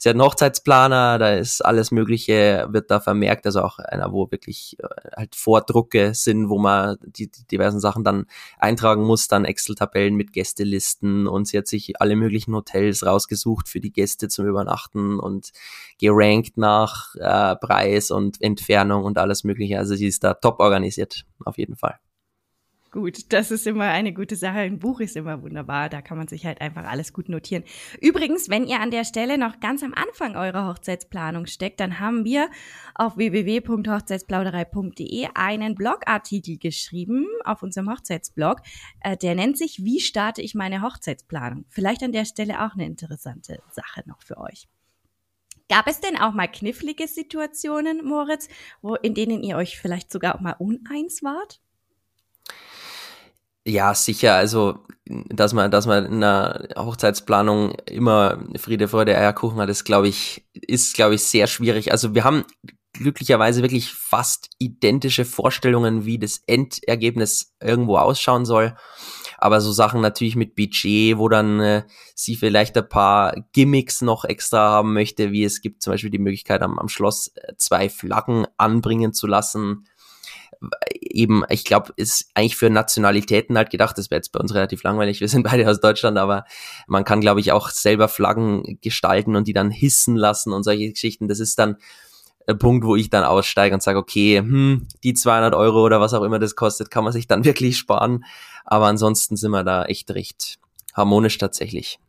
sie 0.05 0.09
hat 0.09 0.17
einen 0.17 0.21
Hochzeitsplaner, 0.21 1.17
da 1.17 1.33
ist 1.33 1.65
alles 1.65 1.89
Mögliche, 1.89 2.67
wird 2.69 2.91
da 2.91 2.99
vermerkt, 2.99 3.47
also 3.47 3.63
auch 3.63 3.79
einer, 3.79 4.11
wo 4.11 4.29
wirklich 4.29 4.77
äh, 4.77 5.09
halt 5.17 5.33
Vordrucke 5.33 6.13
sind, 6.13 6.47
wo 6.47 6.59
man 6.59 6.97
die, 7.01 7.31
die 7.31 7.47
diversen 7.47 7.79
Sachen 7.79 8.03
dann 8.03 8.27
eintragen 8.59 9.03
muss, 9.03 9.27
dann 9.27 9.45
Excel-Tabellen 9.45 10.13
mit 10.13 10.31
Gästelisten 10.31 11.25
und 11.25 11.47
sie 11.47 11.57
hat 11.57 11.65
sich 11.65 11.99
alle 11.99 12.15
möglichen 12.15 12.53
Hotels 12.53 13.03
rausgesucht 13.03 13.67
für 13.67 13.79
die 13.79 13.91
Gäste 13.91 14.27
zum 14.27 14.45
Übernachten 14.45 15.19
und 15.19 15.49
gerankt 15.99 16.55
nach 16.55 17.15
äh, 17.15 17.55
Preis 17.55 18.11
und 18.11 18.39
Entfernung 18.43 19.05
und 19.05 19.17
alles 19.17 19.43
Mögliche. 19.43 19.79
Also 19.79 19.95
sie 19.95 20.05
ist 20.05 20.23
da 20.23 20.35
top 20.35 20.59
organisiert, 20.59 21.25
auf 21.45 21.57
jeden 21.57 21.77
Fall. 21.77 21.97
Gut, 22.95 23.31
das 23.33 23.51
ist 23.51 23.67
immer 23.67 23.89
eine 23.89 24.13
gute 24.13 24.37
Sache. 24.37 24.59
Ein 24.59 24.79
Buch 24.79 25.01
ist 25.01 25.17
immer 25.17 25.43
wunderbar. 25.43 25.89
Da 25.89 26.01
kann 26.01 26.17
man 26.17 26.29
sich 26.29 26.45
halt 26.45 26.61
einfach 26.61 26.85
alles 26.85 27.11
gut 27.11 27.27
notieren. 27.27 27.65
Übrigens, 27.99 28.47
wenn 28.47 28.65
ihr 28.65 28.79
an 28.79 28.89
der 28.89 29.03
Stelle 29.03 29.37
noch 29.37 29.59
ganz 29.59 29.83
am 29.83 29.93
Anfang 29.93 30.37
eurer 30.37 30.69
Hochzeitsplanung 30.69 31.45
steckt, 31.45 31.81
dann 31.81 31.99
haben 31.99 32.23
wir 32.23 32.49
auf 32.93 33.17
www.hochzeitsplauderei.de 33.17 35.27
einen 35.33 35.75
Blogartikel 35.75 36.57
geschrieben 36.57 37.27
auf 37.43 37.63
unserem 37.63 37.91
Hochzeitsblog. 37.91 38.61
Äh, 39.01 39.17
der 39.17 39.35
nennt 39.35 39.57
sich 39.57 39.83
Wie 39.83 39.99
starte 39.99 40.41
ich 40.41 40.55
meine 40.55 40.81
Hochzeitsplanung? 40.81 41.65
Vielleicht 41.67 42.01
an 42.01 42.13
der 42.13 42.23
Stelle 42.23 42.65
auch 42.65 42.75
eine 42.75 42.85
interessante 42.85 43.61
Sache 43.71 44.03
noch 44.05 44.21
für 44.21 44.37
euch. 44.37 44.69
Gab 45.67 45.87
es 45.87 45.99
denn 45.99 46.17
auch 46.17 46.33
mal 46.33 46.47
knifflige 46.47 47.09
Situationen, 47.09 48.05
Moritz, 48.05 48.47
wo, 48.81 48.95
in 48.95 49.15
denen 49.15 49.43
ihr 49.43 49.57
euch 49.57 49.77
vielleicht 49.77 50.13
sogar 50.13 50.35
auch 50.35 50.39
mal 50.39 50.55
uneins 50.57 51.23
wart? 51.23 51.59
Ja, 53.67 53.95
sicher. 53.95 54.35
Also, 54.35 54.85
dass 55.05 55.53
man, 55.53 55.71
dass 55.71 55.87
man 55.87 56.05
in 56.05 56.23
einer 56.23 56.67
Hochzeitsplanung 56.77 57.71
immer 57.87 58.43
Friede, 58.57 58.87
Freude, 58.87 59.17
Eierkuchen 59.17 59.59
hat, 59.59 59.69
ist, 59.69 59.85
glaube 59.85 60.07
ich, 60.07 60.45
ist, 60.53 60.93
glaube 60.93 61.15
ich, 61.15 61.23
sehr 61.23 61.47
schwierig. 61.47 61.91
Also, 61.91 62.13
wir 62.13 62.23
haben 62.23 62.45
glücklicherweise 62.93 63.63
wirklich 63.63 63.91
fast 63.91 64.49
identische 64.59 65.25
Vorstellungen, 65.25 66.05
wie 66.05 66.19
das 66.19 66.43
Endergebnis 66.45 67.55
irgendwo 67.59 67.97
ausschauen 67.97 68.45
soll. 68.45 68.75
Aber 69.37 69.59
so 69.61 69.71
Sachen 69.71 69.99
natürlich 69.99 70.35
mit 70.35 70.55
Budget, 70.55 71.17
wo 71.17 71.27
dann 71.27 71.59
äh, 71.59 71.83
sie 72.13 72.35
vielleicht 72.35 72.77
ein 72.77 72.87
paar 72.87 73.35
Gimmicks 73.51 74.01
noch 74.01 74.25
extra 74.25 74.59
haben 74.59 74.93
möchte, 74.93 75.31
wie 75.31 75.43
es 75.43 75.61
gibt 75.61 75.81
zum 75.81 75.91
Beispiel 75.91 76.09
die 76.09 76.19
Möglichkeit 76.19 76.61
am, 76.61 76.79
am 76.79 76.87
Schloss 76.87 77.33
äh, 77.35 77.53
zwei 77.57 77.89
Flaggen 77.89 78.47
anbringen 78.57 79.13
zu 79.13 79.27
lassen 79.27 79.85
eben, 81.15 81.43
ich 81.49 81.63
glaube, 81.63 81.93
ist 81.95 82.29
eigentlich 82.33 82.57
für 82.57 82.69
Nationalitäten 82.69 83.57
halt 83.57 83.69
gedacht. 83.69 83.97
Das 83.97 84.11
wäre 84.11 84.19
jetzt 84.19 84.31
bei 84.31 84.39
uns 84.39 84.53
relativ 84.53 84.83
langweilig. 84.83 85.21
Wir 85.21 85.29
sind 85.29 85.43
beide 85.43 85.69
aus 85.69 85.79
Deutschland, 85.79 86.17
aber 86.17 86.45
man 86.87 87.03
kann, 87.03 87.21
glaube 87.21 87.39
ich, 87.39 87.51
auch 87.51 87.69
selber 87.69 88.07
Flaggen 88.07 88.77
gestalten 88.81 89.35
und 89.35 89.47
die 89.47 89.53
dann 89.53 89.71
hissen 89.71 90.15
lassen 90.15 90.53
und 90.53 90.63
solche 90.63 90.89
Geschichten. 90.89 91.27
Das 91.27 91.39
ist 91.39 91.57
dann 91.57 91.77
ein 92.47 92.57
Punkt, 92.59 92.85
wo 92.85 92.95
ich 92.95 93.09
dann 93.09 93.23
aussteige 93.23 93.73
und 93.73 93.81
sage, 93.81 93.97
okay, 93.97 94.37
hm, 94.37 94.87
die 95.03 95.13
200 95.13 95.55
Euro 95.55 95.83
oder 95.83 95.99
was 95.99 96.13
auch 96.13 96.23
immer 96.23 96.39
das 96.39 96.55
kostet, 96.55 96.91
kann 96.91 97.03
man 97.03 97.13
sich 97.13 97.27
dann 97.27 97.45
wirklich 97.45 97.77
sparen. 97.77 98.25
Aber 98.65 98.87
ansonsten 98.87 99.35
sind 99.35 99.51
wir 99.51 99.63
da 99.63 99.85
echt 99.85 100.11
recht 100.11 100.59
harmonisch 100.93 101.37
tatsächlich. 101.37 101.99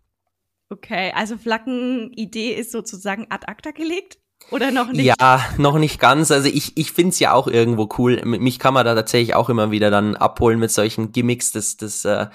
Okay, 0.69 1.13
also 1.15 1.39
Flaggenidee 1.39 2.53
ist 2.53 2.73
sozusagen 2.73 3.27
ad 3.31 3.47
acta 3.47 3.71
gelegt? 3.71 4.19
Oder 4.51 4.71
noch 4.71 4.93
nicht? 4.93 5.05
Ja, 5.05 5.45
noch 5.59 5.79
nicht 5.79 6.01
ganz. 6.01 6.31
Also 6.31 6.49
ich, 6.49 6.77
ich 6.77 6.93
find's 6.93 7.19
ja 7.19 7.33
auch 7.33 7.49
irgendwo 7.49 7.89
cool. 7.99 8.23
Mich 8.25 8.59
kann 8.59 8.75
man 8.75 8.85
da 8.85 8.95
tatsächlich 8.95 9.35
auch 9.35 9.49
immer 9.49 9.71
wieder 9.71 9.91
dann 9.91 10.15
abholen 10.15 10.59
mit 10.59 10.71
solchen 10.71 11.13
Gimmicks. 11.13 11.53
Das, 11.53 11.77
das, 11.77 12.05
äh, 12.05 12.27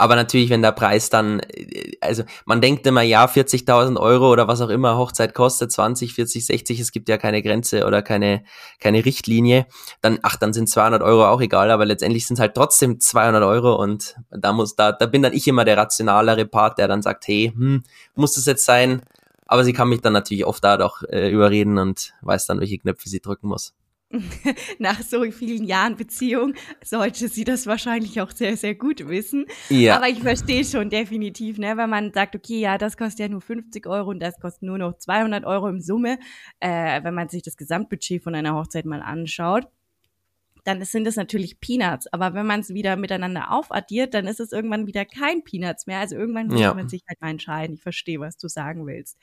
aber 0.00 0.14
natürlich, 0.14 0.48
wenn 0.48 0.62
der 0.62 0.70
Preis 0.70 1.10
dann, 1.10 1.40
äh, 1.40 1.96
also 2.00 2.22
man 2.44 2.60
denkt 2.60 2.86
immer, 2.86 3.02
ja, 3.02 3.26
40.000 3.26 3.98
Euro 3.98 4.30
oder 4.30 4.46
was 4.46 4.60
auch 4.60 4.68
immer 4.68 4.96
Hochzeit 4.96 5.34
kostet, 5.34 5.72
20, 5.72 6.14
40, 6.14 6.46
60, 6.46 6.80
es 6.80 6.92
gibt 6.92 7.08
ja 7.08 7.18
keine 7.18 7.42
Grenze 7.42 7.84
oder 7.84 8.00
keine, 8.02 8.44
keine 8.78 9.04
Richtlinie, 9.04 9.66
dann, 10.00 10.20
ach, 10.22 10.36
dann 10.36 10.52
sind 10.52 10.68
200 10.68 11.02
Euro 11.02 11.26
auch 11.26 11.40
egal, 11.40 11.72
aber 11.72 11.84
letztendlich 11.84 12.26
sind 12.26 12.34
es 12.34 12.40
halt 12.40 12.54
trotzdem 12.54 13.00
200 13.00 13.42
Euro 13.42 13.74
und 13.74 14.14
da 14.30 14.52
muss, 14.52 14.76
da, 14.76 14.92
da 14.92 15.06
bin 15.06 15.22
dann 15.22 15.32
ich 15.32 15.48
immer 15.48 15.64
der 15.64 15.76
rationalere 15.76 16.46
Part, 16.46 16.78
der 16.78 16.86
dann 16.86 17.02
sagt, 17.02 17.26
hey, 17.26 17.52
hm, 17.52 17.82
muss 18.14 18.34
das 18.34 18.46
jetzt 18.46 18.64
sein? 18.64 19.02
Aber 19.48 19.64
sie 19.64 19.72
kann 19.72 19.88
mich 19.88 20.00
dann 20.00 20.12
natürlich 20.12 20.44
oft 20.44 20.62
da 20.62 20.76
doch 20.76 21.02
äh, 21.02 21.30
überreden 21.30 21.78
und 21.78 22.12
weiß 22.20 22.46
dann, 22.46 22.60
welche 22.60 22.78
Knöpfe 22.78 23.08
sie 23.08 23.20
drücken 23.20 23.48
muss. 23.48 23.74
Nach 24.78 25.02
so 25.02 25.22
vielen 25.30 25.64
Jahren 25.64 25.96
Beziehung 25.96 26.54
sollte 26.82 27.28
sie 27.28 27.44
das 27.44 27.66
wahrscheinlich 27.66 28.20
auch 28.20 28.30
sehr, 28.30 28.56
sehr 28.56 28.74
gut 28.74 29.06
wissen. 29.08 29.44
Ja. 29.68 29.96
Aber 29.96 30.08
ich 30.08 30.20
verstehe 30.20 30.64
schon 30.64 30.88
definitiv, 30.88 31.58
ne, 31.58 31.76
wenn 31.76 31.90
man 31.90 32.12
sagt, 32.12 32.34
okay, 32.34 32.58
ja, 32.58 32.78
das 32.78 32.96
kostet 32.96 33.20
ja 33.20 33.28
nur 33.28 33.40
50 33.40 33.86
Euro 33.86 34.10
und 34.10 34.20
das 34.20 34.38
kostet 34.40 34.62
nur 34.62 34.78
noch 34.78 34.96
200 34.96 35.44
Euro 35.44 35.68
im 35.68 35.80
Summe, 35.80 36.18
äh, 36.60 37.02
wenn 37.02 37.14
man 37.14 37.28
sich 37.28 37.42
das 37.42 37.56
Gesamtbudget 37.56 38.22
von 38.22 38.34
einer 38.34 38.54
Hochzeit 38.54 38.86
mal 38.86 39.02
anschaut 39.02 39.66
dann 40.64 40.82
sind 40.84 41.06
es 41.06 41.16
natürlich 41.16 41.60
Peanuts. 41.60 42.06
Aber 42.12 42.34
wenn 42.34 42.46
man 42.46 42.60
es 42.60 42.72
wieder 42.74 42.96
miteinander 42.96 43.52
aufaddiert, 43.52 44.14
dann 44.14 44.26
ist 44.26 44.40
es 44.40 44.52
irgendwann 44.52 44.86
wieder 44.86 45.04
kein 45.04 45.44
Peanuts 45.44 45.86
mehr. 45.86 46.00
Also 46.00 46.16
irgendwann 46.16 46.48
muss 46.48 46.60
ja. 46.60 46.74
man 46.74 46.88
sich 46.88 47.02
halt 47.08 47.20
mal 47.20 47.30
entscheiden. 47.30 47.74
Ich 47.74 47.82
verstehe, 47.82 48.20
was 48.20 48.36
du 48.36 48.48
sagen 48.48 48.86
willst. 48.86 49.18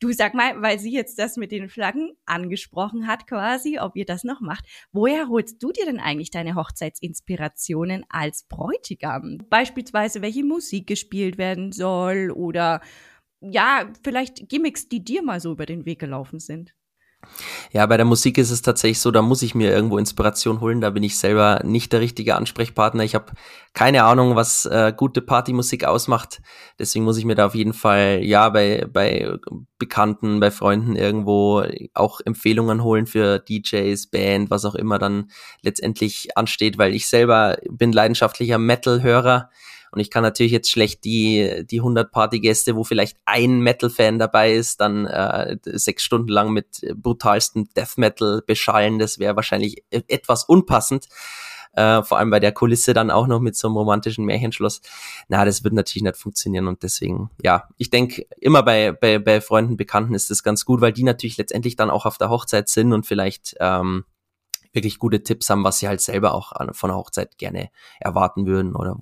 Du 0.00 0.12
sag 0.12 0.34
mal, 0.34 0.60
weil 0.62 0.78
sie 0.78 0.92
jetzt 0.92 1.18
das 1.18 1.36
mit 1.36 1.52
den 1.52 1.68
Flaggen 1.68 2.12
angesprochen 2.26 3.06
hat 3.06 3.26
quasi, 3.26 3.78
ob 3.78 3.96
ihr 3.96 4.04
das 4.04 4.24
noch 4.24 4.40
macht. 4.40 4.64
Woher 4.92 5.28
holst 5.28 5.62
du 5.62 5.72
dir 5.72 5.84
denn 5.84 6.00
eigentlich 6.00 6.30
deine 6.30 6.54
Hochzeitsinspirationen 6.54 8.04
als 8.08 8.44
Bräutigam? 8.44 9.38
Beispielsweise, 9.48 10.22
welche 10.22 10.44
Musik 10.44 10.86
gespielt 10.86 11.38
werden 11.38 11.72
soll 11.72 12.30
oder 12.30 12.80
ja, 13.40 13.90
vielleicht 14.04 14.48
Gimmicks, 14.48 14.88
die 14.88 15.02
dir 15.02 15.22
mal 15.22 15.40
so 15.40 15.52
über 15.52 15.66
den 15.66 15.86
Weg 15.86 15.98
gelaufen 15.98 16.38
sind. 16.38 16.74
Ja, 17.72 17.86
bei 17.86 17.96
der 17.96 18.06
Musik 18.06 18.38
ist 18.38 18.50
es 18.50 18.62
tatsächlich 18.62 19.00
so, 19.00 19.10
da 19.10 19.22
muss 19.22 19.42
ich 19.42 19.54
mir 19.54 19.70
irgendwo 19.70 19.98
Inspiration 19.98 20.60
holen. 20.60 20.80
Da 20.80 20.90
bin 20.90 21.02
ich 21.02 21.18
selber 21.18 21.60
nicht 21.64 21.92
der 21.92 22.00
richtige 22.00 22.34
Ansprechpartner. 22.34 23.04
Ich 23.04 23.14
habe 23.14 23.32
keine 23.74 24.04
Ahnung, 24.04 24.36
was 24.36 24.66
äh, 24.66 24.92
gute 24.96 25.22
Partymusik 25.22 25.84
ausmacht. 25.84 26.40
Deswegen 26.78 27.04
muss 27.04 27.18
ich 27.18 27.24
mir 27.24 27.36
da 27.36 27.46
auf 27.46 27.54
jeden 27.54 27.72
Fall, 27.72 28.20
ja, 28.22 28.48
bei, 28.48 28.86
bei 28.92 29.36
Bekannten, 29.78 30.40
bei 30.40 30.50
Freunden 30.50 30.96
irgendwo 30.96 31.64
auch 31.94 32.20
Empfehlungen 32.24 32.82
holen 32.82 33.06
für 33.06 33.38
DJs, 33.38 34.08
Band, 34.08 34.50
was 34.50 34.64
auch 34.64 34.74
immer 34.74 34.98
dann 34.98 35.30
letztendlich 35.62 36.36
ansteht, 36.36 36.78
weil 36.78 36.94
ich 36.94 37.08
selber 37.08 37.58
bin 37.70 37.92
leidenschaftlicher 37.92 38.58
Metal-Hörer. 38.58 39.50
Und 39.92 40.00
ich 40.00 40.10
kann 40.10 40.22
natürlich 40.22 40.52
jetzt 40.52 40.70
schlecht 40.70 41.04
die, 41.04 41.64
die 41.68 41.80
100 41.80 42.10
Partygäste, 42.12 42.76
wo 42.76 42.84
vielleicht 42.84 43.16
ein 43.24 43.60
Metal-Fan 43.60 44.18
dabei 44.18 44.52
ist, 44.52 44.80
dann 44.80 45.06
äh, 45.06 45.56
sechs 45.64 46.02
Stunden 46.02 46.28
lang 46.28 46.52
mit 46.52 46.86
brutalstem 46.94 47.68
Death 47.76 47.96
Metal 47.96 48.42
beschallen. 48.46 48.98
Das 48.98 49.18
wäre 49.18 49.36
wahrscheinlich 49.36 49.84
e-, 49.90 50.02
etwas 50.08 50.44
unpassend. 50.44 51.08
Äh, 51.72 52.02
vor 52.02 52.18
allem 52.18 52.30
bei 52.30 52.40
der 52.40 52.52
Kulisse 52.52 52.94
dann 52.94 53.10
auch 53.10 53.26
noch 53.28 53.40
mit 53.40 53.56
so 53.56 53.68
einem 53.68 53.76
romantischen 53.76 54.24
Märchenschloss. 54.24 54.80
Na, 55.28 55.44
das 55.44 55.62
wird 55.62 55.74
natürlich 55.74 56.02
nicht 56.02 56.16
funktionieren 56.16 56.66
und 56.66 56.82
deswegen, 56.82 57.30
ja, 57.42 57.68
ich 57.76 57.90
denke, 57.90 58.26
immer 58.40 58.62
bei, 58.64 58.92
bei, 58.92 59.18
bei 59.20 59.40
Freunden, 59.40 59.76
Bekannten 59.76 60.14
ist 60.14 60.30
das 60.30 60.42
ganz 60.42 60.64
gut, 60.64 60.80
weil 60.80 60.92
die 60.92 61.04
natürlich 61.04 61.36
letztendlich 61.36 61.76
dann 61.76 61.90
auch 61.90 62.06
auf 62.06 62.18
der 62.18 62.28
Hochzeit 62.28 62.68
sind 62.68 62.92
und 62.92 63.06
vielleicht 63.06 63.54
ähm, 63.60 64.04
wirklich 64.72 64.98
gute 64.98 65.22
Tipps 65.22 65.48
haben, 65.48 65.62
was 65.62 65.78
sie 65.78 65.88
halt 65.88 66.00
selber 66.00 66.34
auch 66.34 66.52
von 66.72 66.88
der 66.88 66.96
Hochzeit 66.96 67.38
gerne 67.38 67.70
erwarten 68.00 68.46
würden 68.46 68.74
oder 68.74 68.96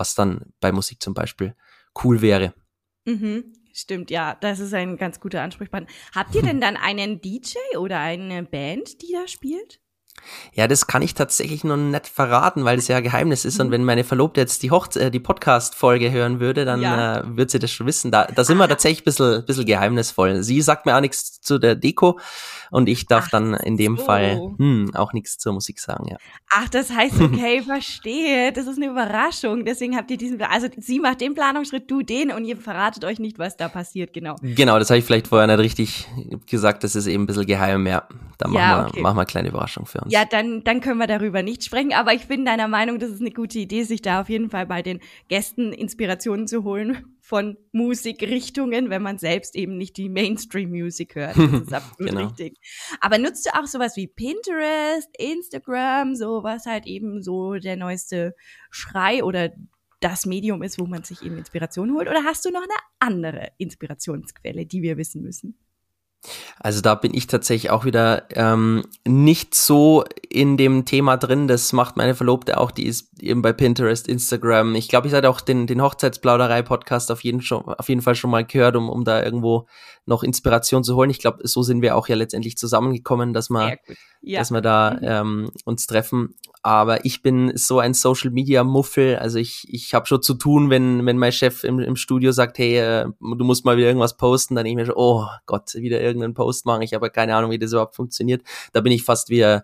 was 0.00 0.14
dann 0.14 0.52
bei 0.60 0.72
Musik 0.72 1.02
zum 1.02 1.14
Beispiel 1.14 1.54
cool 2.02 2.22
wäre. 2.22 2.54
Mhm. 3.04 3.52
Stimmt, 3.72 4.10
ja, 4.10 4.34
das 4.40 4.58
ist 4.58 4.74
ein 4.74 4.96
ganz 4.96 5.20
guter 5.20 5.42
Ansprechpartner. 5.42 5.90
Habt 6.14 6.34
ihr 6.34 6.42
denn 6.50 6.60
dann 6.60 6.76
einen 6.76 7.20
DJ 7.20 7.56
oder 7.78 8.00
eine 8.00 8.42
Band, 8.42 9.02
die 9.02 9.12
da 9.12 9.28
spielt? 9.28 9.80
Ja, 10.54 10.68
das 10.68 10.86
kann 10.86 11.02
ich 11.02 11.14
tatsächlich 11.14 11.64
noch 11.64 11.76
nicht 11.76 12.06
verraten, 12.06 12.64
weil 12.64 12.76
das 12.76 12.88
ja 12.88 13.00
Geheimnis 13.00 13.44
ist. 13.44 13.60
Und 13.60 13.68
mhm. 13.68 13.72
wenn 13.72 13.84
meine 13.84 14.04
Verlobte 14.04 14.40
jetzt 14.40 14.62
die, 14.62 14.70
Hochze 14.70 15.00
äh, 15.00 15.10
die 15.10 15.20
Podcast-Folge 15.20 16.10
hören 16.10 16.40
würde, 16.40 16.64
dann 16.64 16.82
ja. 16.82 17.18
äh, 17.18 17.36
wird 17.36 17.50
sie 17.50 17.58
das 17.58 17.70
schon 17.70 17.86
wissen. 17.86 18.10
Da, 18.10 18.24
da 18.26 18.44
sind 18.44 18.58
wir 18.58 18.68
tatsächlich 18.68 19.02
ein 19.02 19.04
bisschen, 19.04 19.44
bisschen 19.44 19.66
geheimnisvoll. 19.66 20.42
Sie 20.42 20.60
sagt 20.60 20.86
mir 20.86 20.96
auch 20.96 21.00
nichts 21.00 21.40
zu 21.40 21.58
der 21.58 21.74
Deko 21.74 22.18
und 22.70 22.88
ich 22.88 23.06
darf 23.06 23.26
Ach, 23.26 23.30
dann 23.30 23.54
in 23.54 23.76
dem 23.76 23.96
so. 23.96 24.04
Fall 24.04 24.52
hm, 24.56 24.92
auch 24.94 25.12
nichts 25.12 25.38
zur 25.38 25.52
Musik 25.52 25.80
sagen, 25.80 26.06
ja. 26.08 26.16
Ach, 26.50 26.68
das 26.68 26.90
heißt, 26.90 27.20
okay, 27.20 27.62
verstehe. 27.62 28.52
Das 28.52 28.66
ist 28.66 28.76
eine 28.76 28.86
Überraschung. 28.86 29.64
Deswegen 29.64 29.96
habt 29.96 30.10
ihr 30.10 30.16
diesen, 30.16 30.40
also 30.42 30.68
sie 30.76 31.00
macht 31.00 31.20
den 31.20 31.34
Planungsschritt, 31.34 31.90
du 31.90 32.02
den 32.02 32.30
und 32.30 32.44
ihr 32.44 32.56
verratet 32.56 33.04
euch 33.04 33.18
nicht, 33.18 33.38
was 33.38 33.56
da 33.56 33.68
passiert, 33.68 34.12
genau. 34.12 34.36
Genau, 34.42 34.78
das 34.78 34.90
habe 34.90 34.98
ich 34.98 35.04
vielleicht 35.04 35.28
vorher 35.28 35.46
nicht 35.46 35.58
richtig 35.58 36.08
gesagt. 36.46 36.84
Das 36.84 36.94
ist 36.94 37.06
eben 37.06 37.24
ein 37.24 37.26
bisschen 37.26 37.46
geheim, 37.46 37.86
ja. 37.86 38.06
Da 38.38 38.48
ja, 38.48 38.52
machen, 38.52 38.84
wir, 38.84 38.88
okay. 38.88 39.00
machen 39.02 39.16
wir 39.16 39.20
eine 39.20 39.26
kleine 39.26 39.48
Überraschung 39.48 39.86
für 39.86 39.99
uns. 40.02 40.12
Ja, 40.12 40.24
dann, 40.24 40.64
dann 40.64 40.80
können 40.80 40.98
wir 40.98 41.06
darüber 41.06 41.42
nicht 41.42 41.64
sprechen. 41.64 41.92
Aber 41.92 42.12
ich 42.12 42.26
bin 42.26 42.44
deiner 42.44 42.68
Meinung, 42.68 42.98
das 42.98 43.10
ist 43.10 43.20
eine 43.20 43.30
gute 43.30 43.58
Idee, 43.58 43.84
sich 43.84 44.02
da 44.02 44.20
auf 44.20 44.28
jeden 44.28 44.50
Fall 44.50 44.66
bei 44.66 44.82
den 44.82 45.00
Gästen 45.28 45.72
Inspirationen 45.72 46.46
zu 46.46 46.64
holen 46.64 47.16
von 47.20 47.56
Musikrichtungen, 47.72 48.90
wenn 48.90 49.02
man 49.02 49.18
selbst 49.18 49.54
eben 49.54 49.76
nicht 49.76 49.96
die 49.96 50.08
Mainstream-Musik 50.08 51.14
hört. 51.14 51.36
Das 51.36 51.52
ist 51.62 51.72
absolut 51.72 52.10
genau. 52.10 52.26
richtig. 52.26 52.58
Aber 53.00 53.18
nutzt 53.18 53.46
du 53.46 53.50
auch 53.58 53.66
sowas 53.66 53.96
wie 53.96 54.08
Pinterest, 54.08 55.08
Instagram, 55.18 56.16
so 56.16 56.42
was 56.42 56.66
halt 56.66 56.86
eben 56.86 57.22
so 57.22 57.54
der 57.54 57.76
neueste 57.76 58.34
Schrei 58.70 59.22
oder 59.22 59.50
das 60.00 60.26
Medium 60.26 60.62
ist, 60.62 60.78
wo 60.80 60.86
man 60.86 61.04
sich 61.04 61.22
eben 61.22 61.38
Inspiration 61.38 61.92
holt? 61.92 62.08
Oder 62.08 62.24
hast 62.24 62.44
du 62.44 62.50
noch 62.50 62.62
eine 62.62 62.72
andere 62.98 63.52
Inspirationsquelle, 63.58 64.66
die 64.66 64.82
wir 64.82 64.96
wissen 64.96 65.22
müssen? 65.22 65.56
Also 66.58 66.80
da 66.80 66.94
bin 66.94 67.14
ich 67.14 67.26
tatsächlich 67.26 67.70
auch 67.70 67.84
wieder 67.84 68.24
ähm, 68.34 68.84
nicht 69.06 69.54
so 69.54 70.04
in 70.32 70.56
dem 70.56 70.84
Thema 70.84 71.16
drin. 71.16 71.48
Das 71.48 71.72
macht 71.72 71.96
meine 71.96 72.14
Verlobte 72.14 72.58
auch, 72.58 72.70
die 72.70 72.86
ist 72.86 73.20
eben 73.20 73.42
bei 73.42 73.52
Pinterest, 73.52 74.06
Instagram. 74.06 74.76
Ich 74.76 74.88
glaube, 74.88 75.08
ich 75.08 75.12
hatte 75.12 75.28
auch 75.28 75.40
den, 75.40 75.66
den 75.66 75.82
Hochzeitsplauderei-Podcast 75.82 77.10
auf 77.10 77.24
jeden, 77.24 77.42
schon, 77.42 77.64
auf 77.64 77.88
jeden 77.88 78.00
Fall 78.00 78.14
schon 78.14 78.30
mal 78.30 78.44
gehört, 78.44 78.76
um, 78.76 78.88
um 78.88 79.04
da 79.04 79.22
irgendwo 79.24 79.66
noch 80.06 80.22
Inspiration 80.22 80.84
zu 80.84 80.94
holen. 80.94 81.10
Ich 81.10 81.18
glaube, 81.18 81.46
so 81.48 81.62
sind 81.62 81.82
wir 81.82 81.96
auch 81.96 82.06
ja 82.06 82.14
letztendlich 82.14 82.56
zusammengekommen, 82.56 83.32
dass 83.32 83.50
wir, 83.50 83.78
ja. 84.22 84.38
dass 84.38 84.52
wir 84.52 84.60
da 84.60 84.92
mhm. 84.92 84.98
ähm, 85.02 85.50
uns 85.64 85.88
treffen. 85.88 86.36
Aber 86.62 87.04
ich 87.04 87.22
bin 87.22 87.50
so 87.56 87.80
ein 87.80 87.92
Social 87.92 88.30
Media 88.30 88.62
Muffel. 88.62 89.16
Also 89.16 89.38
ich, 89.38 89.66
ich 89.68 89.94
habe 89.94 90.06
schon 90.06 90.22
zu 90.22 90.34
tun, 90.34 90.70
wenn, 90.70 91.06
wenn 91.06 91.18
mein 91.18 91.32
Chef 91.32 91.64
im, 91.64 91.80
im 91.80 91.96
Studio 91.96 92.30
sagt, 92.30 92.58
hey, 92.58 92.78
äh, 92.78 93.06
du 93.20 93.44
musst 93.44 93.64
mal 93.64 93.76
wieder 93.76 93.88
irgendwas 93.88 94.16
posten, 94.16 94.54
dann 94.54 94.64
denke 94.64 94.80
ich 94.80 94.86
mir 94.86 94.92
schon, 94.92 95.02
oh 95.02 95.26
Gott, 95.46 95.74
wieder 95.74 96.00
irgendeinen 96.00 96.34
Post 96.34 96.66
machen. 96.66 96.82
Ich 96.82 96.94
habe 96.94 97.10
keine 97.10 97.34
Ahnung, 97.34 97.50
wie 97.50 97.58
das 97.58 97.72
überhaupt 97.72 97.96
funktioniert. 97.96 98.42
Da 98.72 98.80
bin 98.80 98.92
ich 98.92 99.02
fast 99.02 99.28
wie 99.28 99.44
ein, 99.44 99.62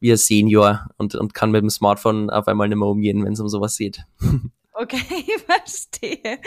wie 0.00 0.12
ein 0.12 0.16
Senior 0.16 0.88
und, 0.96 1.14
und 1.14 1.34
kann 1.34 1.50
mit 1.50 1.62
dem 1.62 1.70
Smartphone 1.70 2.30
auf 2.30 2.48
einmal 2.48 2.68
nicht 2.68 2.78
mehr 2.78 2.88
umgehen, 2.88 3.24
wenn 3.24 3.32
es 3.32 3.40
um 3.40 3.48
sowas 3.48 3.76
geht. 3.76 4.04
Okay, 4.80 5.24
verstehe. 5.44 6.38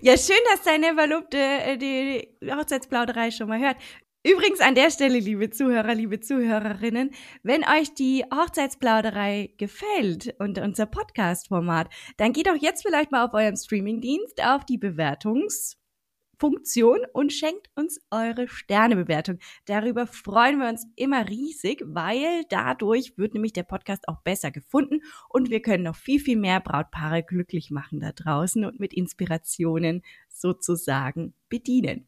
Ja, 0.00 0.16
schön, 0.16 0.36
dass 0.52 0.62
deine 0.62 0.94
Verlobte 0.94 1.38
äh, 1.38 1.76
die 1.76 2.28
Hochzeitsplauderei 2.48 3.32
schon 3.32 3.48
mal 3.48 3.58
hört. 3.58 3.78
Übrigens 4.22 4.60
an 4.60 4.76
der 4.76 4.92
Stelle, 4.92 5.18
liebe 5.18 5.50
Zuhörer, 5.50 5.94
liebe 5.94 6.20
Zuhörerinnen, 6.20 7.10
wenn 7.42 7.64
euch 7.64 7.92
die 7.94 8.22
Hochzeitsplauderei 8.32 9.54
gefällt 9.56 10.36
und 10.38 10.58
unser 10.58 10.86
Podcast-Format, 10.86 11.88
dann 12.16 12.32
geht 12.32 12.46
doch 12.46 12.54
jetzt 12.54 12.82
vielleicht 12.82 13.10
mal 13.10 13.24
auf 13.24 13.34
eurem 13.34 13.56
Streamingdienst 13.56 14.40
auf 14.44 14.64
die 14.64 14.78
Bewertungs- 14.78 15.79
Funktion 16.40 17.00
und 17.12 17.32
schenkt 17.32 17.68
uns 17.76 18.00
eure 18.10 18.48
Sternebewertung. 18.48 19.38
Darüber 19.66 20.06
freuen 20.06 20.58
wir 20.58 20.68
uns 20.68 20.86
immer 20.96 21.28
riesig, 21.28 21.82
weil 21.86 22.44
dadurch 22.48 23.18
wird 23.18 23.34
nämlich 23.34 23.52
der 23.52 23.62
Podcast 23.62 24.08
auch 24.08 24.22
besser 24.22 24.50
gefunden 24.50 25.02
und 25.28 25.50
wir 25.50 25.60
können 25.60 25.84
noch 25.84 25.96
viel, 25.96 26.18
viel 26.18 26.38
mehr 26.38 26.60
Brautpaare 26.60 27.22
glücklich 27.22 27.70
machen 27.70 28.00
da 28.00 28.12
draußen 28.12 28.64
und 28.64 28.80
mit 28.80 28.94
Inspirationen 28.94 30.02
sozusagen 30.28 31.34
bedienen. 31.50 32.06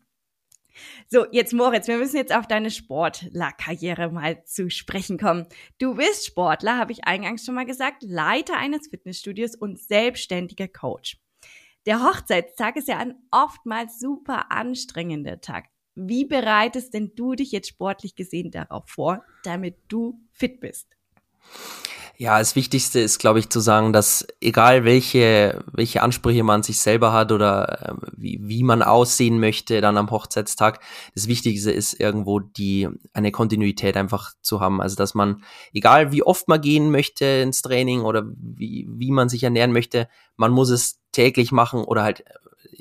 So, 1.09 1.27
jetzt 1.31 1.53
Moritz, 1.53 1.87
wir 1.87 1.99
müssen 1.99 2.16
jetzt 2.16 2.35
auf 2.35 2.47
deine 2.47 2.71
Sportlerkarriere 2.71 4.11
mal 4.11 4.42
zu 4.45 4.71
sprechen 4.71 5.18
kommen. 5.18 5.47
Du 5.79 5.97
bist 5.97 6.27
Sportler, 6.27 6.79
habe 6.79 6.92
ich 6.92 7.05
eingangs 7.05 7.45
schon 7.45 7.55
mal 7.55 7.66
gesagt, 7.66 8.03
Leiter 8.03 8.57
eines 8.57 8.88
Fitnessstudios 8.88 9.55
und 9.55 9.79
selbstständiger 9.79 10.68
Coach. 10.68 11.18
Der 11.85 12.01
Hochzeitstag 12.03 12.77
ist 12.77 12.87
ja 12.87 12.99
ein 12.99 13.14
oftmals 13.33 13.99
super 13.99 14.53
anstrengender 14.53 15.40
Tag. 15.40 15.64
Wie 15.95 16.25
bereitest 16.25 16.95
denn 16.95 17.12
du 17.16 17.35
dich 17.35 17.51
jetzt 17.51 17.68
sportlich 17.68 18.14
gesehen 18.14 18.51
darauf 18.51 18.88
vor, 18.88 19.25
damit 19.42 19.77
du 19.88 20.21
fit 20.31 20.61
bist? 20.61 20.87
Ja, 22.18 22.38
das 22.38 22.55
Wichtigste 22.55 23.01
ist, 23.01 23.18
glaube 23.18 23.40
ich, 23.40 23.49
zu 23.49 23.59
sagen, 23.59 23.92
dass 23.92 24.25
egal 24.40 24.85
welche, 24.85 25.64
welche 25.73 26.03
Ansprüche 26.03 26.45
man 26.45 26.62
sich 26.62 26.81
selber 26.81 27.12
hat 27.12 27.33
oder 27.33 27.83
äh, 27.83 27.95
wie, 28.16 28.38
wie 28.42 28.62
man 28.62 28.83
aussehen 28.83 29.40
möchte 29.40 29.81
dann 29.81 29.97
am 29.97 30.11
Hochzeitstag, 30.11 30.81
das 31.16 31.27
Wichtigste 31.27 31.73
ist 31.73 31.99
irgendwo 31.99 32.38
die, 32.38 32.88
eine 33.12 33.33
Kontinuität 33.33 33.97
einfach 33.97 34.35
zu 34.40 34.61
haben. 34.61 34.81
Also, 34.81 34.95
dass 34.95 35.14
man, 35.14 35.42
egal 35.73 36.12
wie 36.12 36.23
oft 36.23 36.47
man 36.47 36.61
gehen 36.61 36.92
möchte 36.92 37.25
ins 37.25 37.61
Training 37.62 38.03
oder 38.03 38.23
wie, 38.37 38.87
wie 38.88 39.11
man 39.11 39.29
sich 39.29 39.42
ernähren 39.42 39.73
möchte, 39.73 40.07
man 40.37 40.53
muss 40.53 40.71
es 40.71 41.01
täglich 41.12 41.53
machen 41.53 41.85
oder 41.85 42.03
halt 42.03 42.25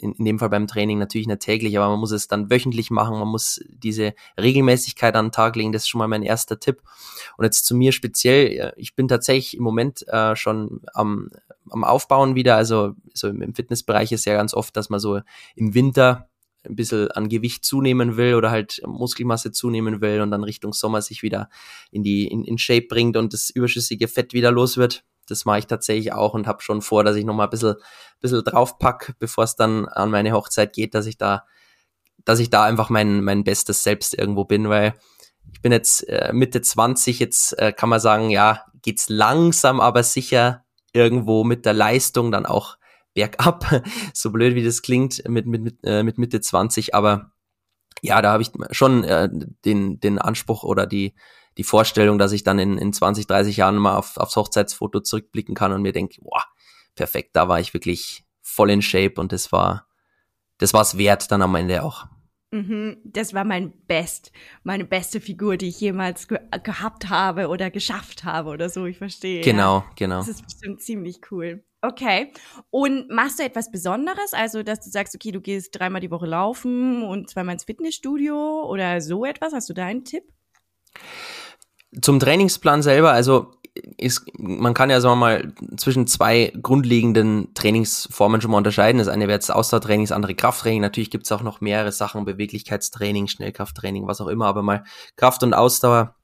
in, 0.02 0.13
in 0.13 0.26
dem 0.26 0.39
Fall 0.39 0.50
beim 0.50 0.67
Training 0.67 0.98
natürlich 0.98 1.28
nicht 1.28 1.41
täglich, 1.41 1.78
aber 1.78 1.89
man 1.89 2.00
muss 2.00 2.12
es 2.12 2.28
dann 2.28 2.50
wöchentlich 2.50 2.91
machen, 2.91 3.20
man 3.20 3.28
muss 3.28 3.62
diese 3.70 4.13
Regelmäßigkeit 4.39 5.15
an 5.15 5.28
den 5.28 5.32
Tag 5.32 5.56
legen, 5.56 5.72
das 5.72 5.84
ist 5.84 5.89
schon 5.89 6.00
mal 6.00 6.08
mein 6.08 6.24
erster 6.24 6.60
Tipp. 6.60 6.82
Und 7.38 7.46
jetzt 7.46 7.65
zu 7.65 7.76
mir 7.76 7.91
speziell, 7.91 8.74
ich 8.78 8.96
bin 8.96 9.08
tatsächlich 9.08 9.56
im 9.58 9.63
Moment 9.63 10.08
äh, 10.08 10.36
schon 10.36 10.82
am, 10.94 11.30
am 11.70 11.84
Aufbauen 11.84 12.36
wieder, 12.36 12.56
also 12.56 12.94
so 13.13 13.28
im 13.28 13.54
Fitnessbereich 13.54 14.12
ist 14.12 14.26
ja 14.26 14.34
ganz 14.34 14.54
oft, 14.54 14.76
dass 14.76 14.89
man 14.89 15.00
so 15.00 15.22
im 15.56 15.74
Winter 15.74 16.28
ein 16.63 16.76
bisschen 16.76 17.10
an 17.12 17.28
Gewicht 17.28 17.65
zunehmen 17.65 18.17
will 18.17 18.36
oder 18.36 18.52
halt 18.52 18.82
Muskelmasse 18.86 19.52
zunehmen 19.52 20.00
will 20.00 20.22
und 20.22 20.30
dann 20.30 20.44
Richtung 20.44 20.74
Sommer 20.74 21.02
sich 21.02 21.24
wieder 21.24 21.50
in 21.91 22.04
die 22.04 22.28
in, 22.28 22.44
in 22.44 22.60
Shape 22.60 22.86
bringt 22.88 23.17
und 23.17 23.34
das 23.34 23.50
überschüssige 23.50 24.08
Fett 24.08 24.34
wieder 24.34 24.52
los 24.52 24.78
wird 24.78 25.04
das 25.32 25.46
mache 25.46 25.60
ich 25.60 25.67
tatsächlich 25.67 26.13
auch 26.13 26.34
und 26.34 26.48
habe 26.48 26.62
schon 26.62 26.82
vor, 26.82 27.04
dass 27.04 27.15
ich 27.15 27.26
nochmal 27.26 27.48
ein 27.48 27.52
bisschen, 27.52 27.76
bisschen 28.20 28.44
draufpack, 28.44 29.15
bevor 29.20 29.46
es 29.46 29.56
dann 29.56 29.88
an 29.88 30.12
meine 30.12 30.34
Hochzeit 30.34 30.74
geht, 30.74 30.94
dass 30.94 31.06
ich 31.08 31.17
da, 31.17 31.46
dass 32.26 32.39
ich 32.39 32.50
da 32.50 32.65
einfach 32.65 32.89
mein, 32.89 33.24
mein 33.24 33.44
bestes 33.44 33.84
Selbst 33.84 34.13
irgendwo 34.13 34.46
bin, 34.46 34.70
weil 34.70 34.94
ich 35.54 35.62
bin 35.62 35.72
jetzt 35.72 36.08
äh, 36.08 36.32
Mitte 36.34 36.62
20, 36.62 37.20
jetzt 37.20 37.58
äh, 37.58 37.72
kann 37.72 37.89
man 37.89 38.00
sagen, 38.00 38.30
ja, 38.30 38.65
geht's 38.82 39.10
langsam, 39.10 39.80
aber 39.80 40.04
sicher 40.04 40.65
irgendwo 40.94 41.44
mit 41.44 41.65
der 41.65 41.74
Leistung 41.74 42.32
dann 42.32 42.46
auch 42.46 42.78
bergab, 43.13 43.84
so 44.13 44.32
blöd 44.32 44.56
wie 44.56 44.63
das 44.63 44.82
klingt 44.82 45.28
mit, 45.28 45.46
mit, 45.48 45.62
mit, 45.62 45.78
äh, 45.84 46.04
mit 46.04 46.17
Mitte 46.17 46.41
20, 46.41 46.94
aber 46.94 47.32
ja, 48.02 48.22
da 48.22 48.32
habe 48.32 48.44
ich 48.44 48.52
schon 48.72 49.04
äh, 49.04 49.30
den, 49.32 50.00
den 50.00 50.20
Anspruch 50.20 50.63
oder 50.63 50.88
die, 50.88 51.13
die 51.58 51.64
Vorstellung, 51.64 52.18
dass 52.18 52.32
ich 52.32 52.44
dann 52.44 52.60
in, 52.60 52.78
in 52.78 52.94
20, 52.94 53.28
30 53.28 53.58
Jahren 53.58 53.78
mal 53.78 53.98
auf, 53.98 54.18
aufs 54.18 54.36
Hochzeitsfoto 54.36 55.02
zurückblicken 55.02 55.56
kann 55.56 55.72
und 55.72 55.82
mir 55.82 55.92
denke, 55.92 56.22
boah, 56.22 56.46
perfekt, 56.96 57.36
da 57.36 57.48
war 57.48 57.60
ich 57.60 57.74
wirklich 57.74 58.24
voll 58.42 58.70
in 58.70 58.82
Shape 58.82 59.20
und 59.20 59.32
das 59.32 59.52
war, 59.52 59.88
das 60.58 60.74
war's 60.74 60.98
wert 60.98 61.32
dann 61.32 61.42
am 61.42 61.56
Ende 61.56 61.84
auch. 61.84 62.08
Mhm, 62.54 62.98
das 63.06 63.34
war 63.34 63.46
mein 63.46 63.72
Best, 63.88 64.34
meine 64.64 64.84
beste 64.84 65.22
Figur, 65.22 65.56
die 65.56 65.70
ich 65.70 65.80
jemals 65.80 66.28
ge 66.28 66.40
gehabt 66.64 67.10
habe 67.10 67.48
oder 67.48 67.72
geschafft 67.72 68.26
habe 68.26 68.50
oder 68.50 68.68
so, 68.68 68.86
ich 68.86 68.98
verstehe. 68.98 69.42
Genau, 69.42 69.78
ja. 69.78 69.86
genau. 69.96 70.18
Das 70.18 70.28
ist 70.28 70.44
bestimmt 70.44 70.82
ziemlich 70.82 71.22
cool. 71.32 71.64
Okay. 71.82 72.32
Und 72.70 73.10
machst 73.10 73.40
du 73.40 73.44
etwas 73.44 73.72
Besonderes? 73.72 74.34
Also, 74.34 74.64
dass 74.64 74.82
du 74.82 74.90
sagst, 74.90 75.16
okay, 75.16 75.32
du 75.32 75.40
gehst 75.40 75.80
dreimal 75.80 76.02
die 76.02 76.12
Woche 76.12 76.28
laufen 76.28 77.04
und 77.04 77.30
zweimal 77.30 77.54
ins 77.54 77.64
Fitnessstudio 77.64 78.66
oder 78.70 79.00
so 79.00 79.24
etwas? 79.26 79.54
Hast 79.54 79.70
du 79.70 79.74
da 79.74 79.86
einen 79.86 80.04
Tipp? 80.04 80.24
Zum 81.99 82.19
Trainingsplan 82.19 82.82
selber, 82.82 83.12
also 83.12 83.54
ist, 83.97 84.23
man 84.38 84.73
kann 84.73 84.89
ja 84.89 84.99
sagen 84.99 85.19
wir 85.19 85.25
mal 85.25 85.54
zwischen 85.77 86.08
zwei 86.08 86.51
grundlegenden 86.62 87.54
Trainingsformen 87.54 88.41
schon 88.41 88.51
mal 88.51 88.58
unterscheiden. 88.58 88.99
Das 88.99 89.08
eine 89.08 89.27
wäre 89.27 89.36
jetzt 89.36 89.49
Ausdauertraining, 89.49 90.06
das 90.06 90.12
andere 90.12 90.36
Krafttraining. 90.36 90.82
Natürlich 90.82 91.10
gibt 91.10 91.25
es 91.25 91.32
auch 91.32 91.41
noch 91.41 91.62
mehrere 91.62 91.91
Sachen, 91.91 92.25
Beweglichkeitstraining, 92.25 93.27
Schnellkrafttraining, 93.27 94.08
was 94.08 94.19
auch 94.19 94.27
immer, 94.27 94.47
aber 94.47 94.62
mal 94.62 94.84
Kraft 95.15 95.43
und 95.43 95.54
Ausdauer 95.54 96.15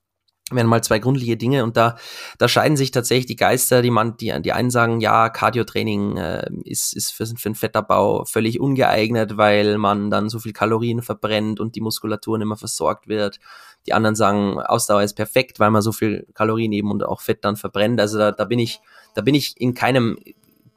wären 0.51 0.67
mal 0.67 0.83
zwei 0.83 0.99
grundlegende 0.99 1.37
Dinge 1.37 1.63
und 1.63 1.75
da, 1.75 1.97
da 2.37 2.47
scheiden 2.47 2.77
sich 2.77 2.91
tatsächlich 2.91 3.25
die 3.25 3.35
Geister, 3.35 3.81
die 3.81 3.91
man, 3.91 4.15
die, 4.17 4.33
die 4.41 4.53
einen 4.53 4.69
sagen, 4.69 5.01
ja, 5.01 5.29
Cardio-Training 5.29 6.17
äh, 6.17 6.49
ist, 6.63 6.95
ist 6.95 7.11
für, 7.11 7.25
für 7.25 7.49
den 7.49 7.55
Fettabbau 7.55 8.23
völlig 8.23 8.59
ungeeignet, 8.59 9.35
weil 9.35 9.77
man 9.77 10.09
dann 10.09 10.29
so 10.29 10.39
viel 10.39 10.53
Kalorien 10.53 11.01
verbrennt 11.01 11.59
und 11.59 11.75
die 11.75 11.81
Muskulatur 11.81 12.37
nicht 12.37 12.47
mehr 12.47 12.55
versorgt 12.55 13.07
wird. 13.07 13.39
Die 13.87 13.93
anderen 13.93 14.15
sagen, 14.15 14.59
Ausdauer 14.59 15.03
ist 15.03 15.13
perfekt, 15.13 15.59
weil 15.59 15.71
man 15.71 15.81
so 15.81 15.91
viel 15.91 16.27
Kalorien 16.33 16.71
eben 16.73 16.91
und 16.91 17.03
auch 17.03 17.21
Fett 17.21 17.43
dann 17.45 17.55
verbrennt. 17.55 17.99
Also 17.99 18.17
da, 18.17 18.31
da 18.31 18.45
bin 18.45 18.59
ich, 18.59 18.81
da 19.15 19.21
bin 19.21 19.33
ich 19.33 19.59
in 19.59 19.73
keinem 19.73 20.17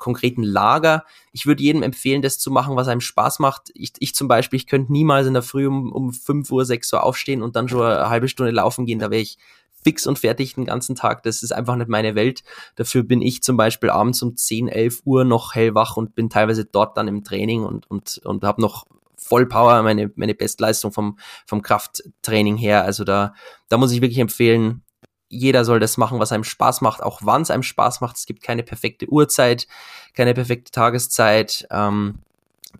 konkreten 0.01 0.43
Lager. 0.43 1.05
Ich 1.33 1.47
würde 1.47 1.63
jedem 1.63 1.83
empfehlen, 1.83 2.23
das 2.23 2.39
zu 2.39 2.51
machen, 2.51 2.75
was 2.75 2.89
einem 2.89 3.01
Spaß 3.01 3.39
macht. 3.39 3.71
Ich, 3.75 3.93
ich 4.01 4.15
zum 4.15 4.27
Beispiel, 4.27 4.57
ich 4.57 4.67
könnte 4.67 4.91
niemals 4.91 5.27
in 5.27 5.35
der 5.35 5.43
Früh 5.43 5.67
um, 5.67 5.93
um 5.93 6.13
5 6.13 6.51
Uhr, 6.51 6.65
6 6.65 6.93
Uhr 6.93 7.05
aufstehen 7.05 7.43
und 7.43 7.55
dann 7.55 7.69
schon 7.69 7.83
eine 7.83 8.09
halbe 8.09 8.29
Stunde 8.29 8.51
laufen 8.51 8.87
gehen. 8.87 8.99
Da 8.99 9.11
wäre 9.11 9.23
ich 9.23 9.39
fix 9.83 10.07
und 10.07 10.19
fertig 10.19 10.55
den 10.55 10.65
ganzen 10.65 10.95
Tag. 10.95 11.23
Das 11.23 11.43
ist 11.43 11.53
einfach 11.53 11.77
nicht 11.77 11.89
meine 11.89 12.15
Welt. 12.15 12.43
Dafür 12.77 13.03
bin 13.03 13.23
ich 13.23 13.43
zum 13.43 13.57
Beispiel 13.57 13.91
abends 13.91 14.23
um 14.23 14.37
10, 14.37 14.69
11 14.69 15.03
Uhr 15.05 15.25
noch 15.25 15.55
hellwach 15.55 15.97
und 15.97 16.15
bin 16.15 16.29
teilweise 16.31 16.65
dort 16.65 16.97
dann 16.97 17.09
im 17.09 17.25
Training 17.25 17.65
und, 17.65 17.91
und, 17.91 18.21
und 18.25 18.45
habe 18.45 18.61
noch 18.61 18.87
voll 19.31 19.47
Power, 19.47 19.83
meine, 19.83 20.11
meine 20.17 20.35
Bestleistung 20.35 20.93
vom, 20.93 21.19
vom 21.47 21.63
Krafttraining 21.63 22.57
her. 22.57 22.85
Also 22.85 23.05
da, 23.05 23.33
da 23.69 23.79
muss 23.79 23.93
ich 23.93 24.03
wirklich 24.03 24.19
empfehlen, 24.19 24.83
jeder 25.29 25.65
soll 25.65 25.79
das 25.79 25.97
machen, 25.97 26.19
was 26.19 26.33
einem 26.33 26.43
Spaß 26.43 26.81
macht, 26.81 27.03
auch 27.03 27.21
wann 27.23 27.43
es 27.43 27.51
einem 27.51 27.63
Spaß 27.63 28.01
macht. 28.01 28.17
Es 28.17 28.27
gibt 28.27 28.43
keine 28.43 28.65
perfekte 28.65 29.07
Uhrzeit, 29.09 29.69
keine 30.15 30.35
perfekte 30.35 30.73
Tageszeit. 30.73 31.67
Ähm, 31.71 32.19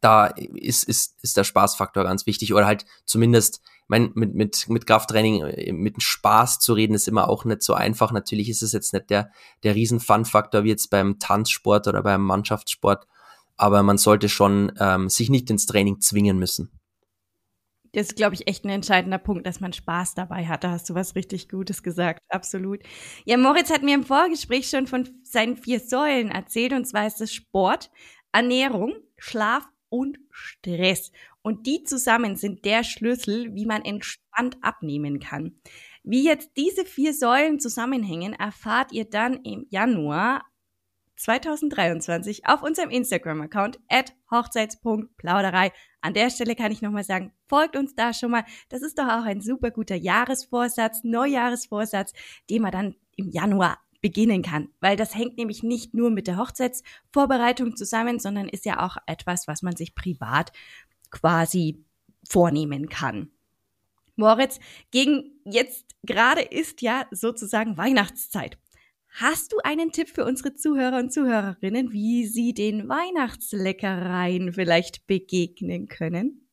da 0.01 0.27
ist, 0.27 0.85
ist, 0.85 1.15
ist 1.23 1.37
der 1.37 1.45
Spaßfaktor 1.45 2.03
ganz 2.03 2.27
wichtig 2.27 2.53
oder 2.53 2.67
halt 2.67 2.85
zumindest 3.05 3.63
mein, 3.87 4.11
mit, 4.15 4.35
mit, 4.35 4.69
mit 4.69 4.87
Krafttraining, 4.87 5.43
äh, 5.45 5.73
mit 5.73 6.03
Spaß 6.03 6.59
zu 6.59 6.75
reden, 6.75 6.95
ist 6.95 7.09
immer 7.09 7.29
auch 7.29 7.45
nicht 7.45 7.63
so 7.63 7.75
einfach. 7.75 8.11
Natürlich 8.11 8.49
ist 8.49 8.63
es 8.63 8.73
jetzt 8.73 8.93
nicht 8.93 9.11
der, 9.11 9.31
der 9.63 9.77
riesen 9.77 10.01
Fun-Faktor 10.01 10.65
wie 10.65 10.69
jetzt 10.71 10.91
beim 10.91 11.19
Tanzsport 11.21 11.87
oder 11.87 12.03
beim 12.03 12.23
Mannschaftssport, 12.23 13.07
aber 13.61 13.83
man 13.83 13.99
sollte 13.99 14.29
schon 14.29 14.73
ähm, 14.81 15.11
sich 15.11 15.29
nicht 15.29 15.51
ins 15.51 15.67
Training 15.67 16.01
zwingen 16.01 16.39
müssen. 16.39 16.71
Das 17.93 18.07
ist, 18.07 18.17
glaube 18.17 18.35
ich, 18.35 18.47
echt 18.47 18.65
ein 18.65 18.71
entscheidender 18.71 19.19
Punkt, 19.19 19.47
dass 19.47 19.61
man 19.61 19.73
Spaß 19.73 20.15
dabei 20.15 20.47
hat. 20.47 20.65
Da 20.65 20.71
hast 20.71 20.89
du 20.89 20.95
was 20.95 21.15
richtig 21.15 21.49
Gutes 21.49 21.83
gesagt. 21.83 22.21
Absolut. 22.29 22.81
Ja, 23.25 23.37
Moritz 23.37 23.71
hat 23.71 23.83
mir 23.83 23.95
im 23.95 24.05
Vorgespräch 24.05 24.71
schon 24.71 24.87
von 24.87 25.09
seinen 25.25 25.57
vier 25.57 25.81
Säulen 25.81 26.31
erzählt. 26.31 26.73
Und 26.73 26.87
zwar 26.87 27.07
ist 27.07 27.21
es 27.21 27.35
Sport, 27.35 27.91
Ernährung, 28.33 28.95
Schlaf 29.19 29.65
und 29.89 30.19
Stress. 30.31 31.11
Und 31.43 31.67
die 31.67 31.83
zusammen 31.83 32.37
sind 32.37 32.65
der 32.65 32.85
Schlüssel, 32.85 33.55
wie 33.55 33.67
man 33.67 33.85
entspannt 33.85 34.57
abnehmen 34.63 35.19
kann. 35.19 35.61
Wie 36.03 36.25
jetzt 36.25 36.53
diese 36.57 36.87
vier 36.87 37.13
Säulen 37.13 37.61
zusammenhängen, 37.61 38.33
erfahrt 38.33 38.93
ihr 38.93 39.05
dann 39.05 39.43
im 39.43 39.67
Januar 39.69 40.45
2023 41.21 42.47
auf 42.47 42.63
unserem 42.63 42.91
Instagram-Account 42.91 43.79
at 43.89 44.15
hochzeits.plauderei. 44.31 45.73
An 46.01 46.15
der 46.15 46.31
Stelle 46.31 46.55
kann 46.55 46.73
ich 46.73 46.81
nochmal 46.81 47.05
sagen, 47.05 47.33
folgt 47.47 47.77
uns 47.77 47.95
da 47.95 48.15
schon 48.15 48.31
mal. 48.31 48.45
Das 48.71 48.83
ist 48.83 48.99
doch 48.99 49.07
auch 49.07 49.25
ein 49.25 49.41
super 49.41 49.71
guter 49.71 49.97
Jahresvorsatz, 49.97 51.05
Neujahresvorsatz, 51.05 52.13
den 52.49 52.63
man 52.63 52.73
dann 52.73 52.95
im 53.17 53.29
Januar 53.29 53.79
beginnen 54.01 54.43
kann, 54.43 54.71
weil 54.81 54.97
das 54.97 55.15
hängt 55.15 55.37
nämlich 55.37 55.63
nicht 55.63 55.93
nur 55.93 56.11
mit 56.11 56.27
der 56.27 56.39
Hochzeitsvorbereitung 56.39 57.77
zusammen, 57.77 58.19
sondern 58.19 58.49
ist 58.49 58.65
ja 58.65 58.85
auch 58.85 58.97
etwas, 59.07 59.47
was 59.47 59.61
man 59.61 59.77
sich 59.77 59.95
privat 59.95 60.53
quasi 61.11 61.85
vornehmen 62.27 62.89
kann. 62.89 63.31
Moritz, 64.17 64.59
gegen 64.91 65.41
jetzt 65.45 65.97
gerade 66.03 66.43
ist 66.43 66.83
ja 66.83 67.07
sozusagen 67.11 67.77
Weihnachtszeit. 67.77 68.59
Hast 69.13 69.53
du 69.53 69.59
einen 69.65 69.93
Tipp 69.93 70.09
für 70.09 70.25
unsere 70.25 70.55
Zuhörer 70.55 70.99
und 70.99 71.13
Zuhörerinnen, 71.13 71.93
wie 71.93 72.27
sie 72.27 72.55
den 72.55 72.89
Weihnachtsleckereien 72.89 74.53
vielleicht 74.53 75.07
begegnen 75.07 75.89
können? 75.89 76.49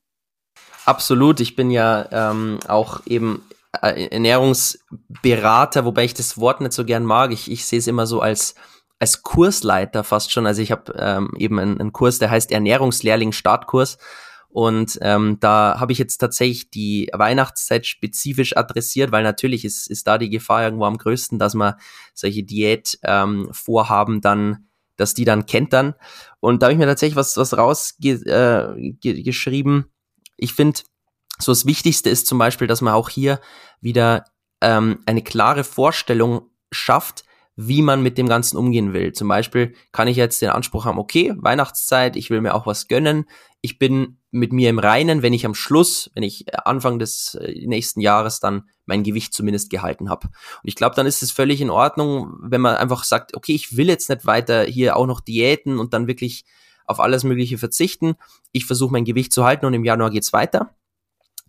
Absolut. 0.86 1.40
Ich 1.40 1.56
bin 1.56 1.70
ja 1.70 2.08
ähm, 2.12 2.60
auch 2.68 3.06
eben 3.06 3.44
äh, 3.82 4.08
Ernährungsberater, 4.08 5.86
wobei 5.86 6.06
ich 6.06 6.14
das 6.14 6.40
Wort 6.40 6.62
nicht 6.62 6.74
so 6.74 6.84
gern 6.84 7.06
mag. 7.06 7.32
Ich, 7.32 7.52
ich 7.52 7.66
sehe 7.66 7.80
es 7.80 7.88
immer 7.88 8.08
so 8.08 8.22
als 8.22 8.56
als 9.00 9.24
Kursleiter 9.24 10.04
fast 10.04 10.32
schon. 10.32 10.48
Also 10.48 10.62
ich 10.62 10.72
habe 10.72 10.94
ähm, 10.98 11.32
eben 11.38 11.60
einen, 11.60 11.80
einen 11.80 11.94
Kurs, 11.94 12.20
der 12.20 12.32
heißt 12.32 12.52
Ernährungslehrling 12.52 13.32
Startkurs. 13.32 13.98
Und 14.50 14.98
ähm, 15.02 15.38
da 15.40 15.80
habe 15.80 15.92
ich 15.92 15.98
jetzt 15.98 16.18
tatsächlich 16.18 16.70
die 16.70 17.10
Weihnachtszeit 17.14 17.86
spezifisch 17.86 18.58
adressiert, 18.58 19.12
weil 19.12 19.24
natürlich 19.24 19.66
ist, 19.66 19.88
ist 19.88 20.08
da 20.08 20.18
die 20.18 20.30
Gefahr 20.30 20.64
irgendwo 20.64 20.86
am 20.86 20.98
größten, 20.98 21.38
dass 21.38 21.54
man 21.54 21.76
solche 22.14 22.44
Diätvorhaben 22.44 24.16
ähm, 24.16 24.22
dann, 24.22 24.68
dass 24.96 25.14
die 25.14 25.26
dann 25.26 25.46
kentern. 25.46 25.94
Und 26.40 26.62
da 26.62 26.68
habe 26.68 26.74
ich 26.74 26.80
mir 26.80 26.86
tatsächlich 26.86 27.18
was, 27.18 27.38
was 27.38 27.58
rausgeschrieben. 27.58 29.80
Äh, 29.80 29.84
ich 30.38 30.54
finde, 30.54 30.80
so 31.40 31.52
das 31.52 31.66
Wichtigste 31.66 32.10
ist 32.10 32.28
zum 32.28 32.38
Beispiel, 32.38 32.68
dass 32.68 32.82
man 32.82 32.94
auch 32.94 33.10
hier 33.10 33.40
wieder 33.82 34.26
ähm, 34.62 35.00
eine 35.06 35.22
klare 35.22 35.64
Vorstellung 35.64 36.50
schafft, 36.72 37.24
wie 37.60 37.82
man 37.82 38.04
mit 38.04 38.20
dem 38.20 38.30
Ganzen 38.30 38.56
umgehen 38.56 38.94
will. 38.94 39.14
Zum 39.14 39.28
Beispiel 39.28 39.74
kann 39.92 40.08
ich 40.08 40.16
jetzt 40.16 40.42
den 40.44 40.52
Anspruch 40.52 40.86
haben, 40.86 41.00
okay, 41.00 41.34
Weihnachtszeit, 41.36 42.16
ich 42.16 42.30
will 42.30 42.40
mir 42.40 42.54
auch 42.54 42.68
was 42.68 42.88
gönnen. 42.88 43.26
Ich 43.62 43.80
bin 43.80 44.20
mit 44.30 44.54
mir 44.54 44.70
im 44.70 44.78
Reinen, 44.78 45.24
wenn 45.24 45.34
ich 45.34 45.44
am 45.44 45.56
Schluss, 45.56 46.12
wenn 46.14 46.22
ich 46.22 46.46
Anfang 46.66 47.00
des 47.00 47.34
äh, 47.42 47.66
nächsten 47.66 48.00
Jahres 48.00 48.40
dann 48.40 48.70
mein 48.86 49.02
Gewicht 49.04 49.34
zumindest 49.34 49.72
gehalten 49.72 50.08
habe. 50.10 50.28
Und 50.28 50.68
ich 50.70 50.76
glaube, 50.76 50.96
dann 50.96 51.08
ist 51.08 51.24
es 51.24 51.32
völlig 51.32 51.60
in 51.60 51.72
Ordnung, 51.72 52.38
wenn 52.42 52.62
man 52.62 52.76
einfach 52.76 53.04
sagt, 53.04 53.36
okay, 53.36 53.56
ich 53.56 53.76
will 53.76 53.88
jetzt 53.88 54.10
nicht 54.10 54.28
weiter 54.28 54.64
hier 54.64 54.96
auch 54.96 55.08
noch 55.08 55.20
Diäten 55.20 55.80
und 55.80 55.96
dann 55.96 56.06
wirklich 56.06 56.46
auf 56.86 57.00
alles 57.00 57.24
Mögliche 57.24 57.58
verzichten. 57.58 58.16
Ich 58.52 58.66
versuche 58.66 58.92
mein 58.92 59.04
Gewicht 59.04 59.34
zu 59.34 59.44
halten 59.44 59.66
und 59.66 59.74
im 59.74 59.84
Januar 59.84 60.12
geht's 60.12 60.32
weiter 60.32 60.77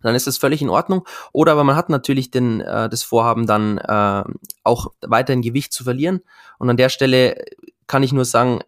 dann 0.01 0.15
ist 0.15 0.27
das 0.27 0.37
völlig 0.37 0.61
in 0.61 0.69
Ordnung. 0.69 1.05
Oder 1.31 1.53
aber 1.53 1.63
man 1.63 1.75
hat 1.75 1.89
natürlich 1.89 2.31
den, 2.31 2.61
äh, 2.61 2.89
das 2.89 3.03
Vorhaben, 3.03 3.47
dann 3.47 3.77
äh, 3.77 4.23
auch 4.63 4.93
weiterhin 5.01 5.41
Gewicht 5.41 5.73
zu 5.73 5.83
verlieren. 5.83 6.21
Und 6.57 6.69
an 6.69 6.77
der 6.77 6.89
Stelle 6.89 7.43
kann 7.87 8.03
ich 8.03 8.13
nur 8.13 8.25
sagen, 8.25 8.59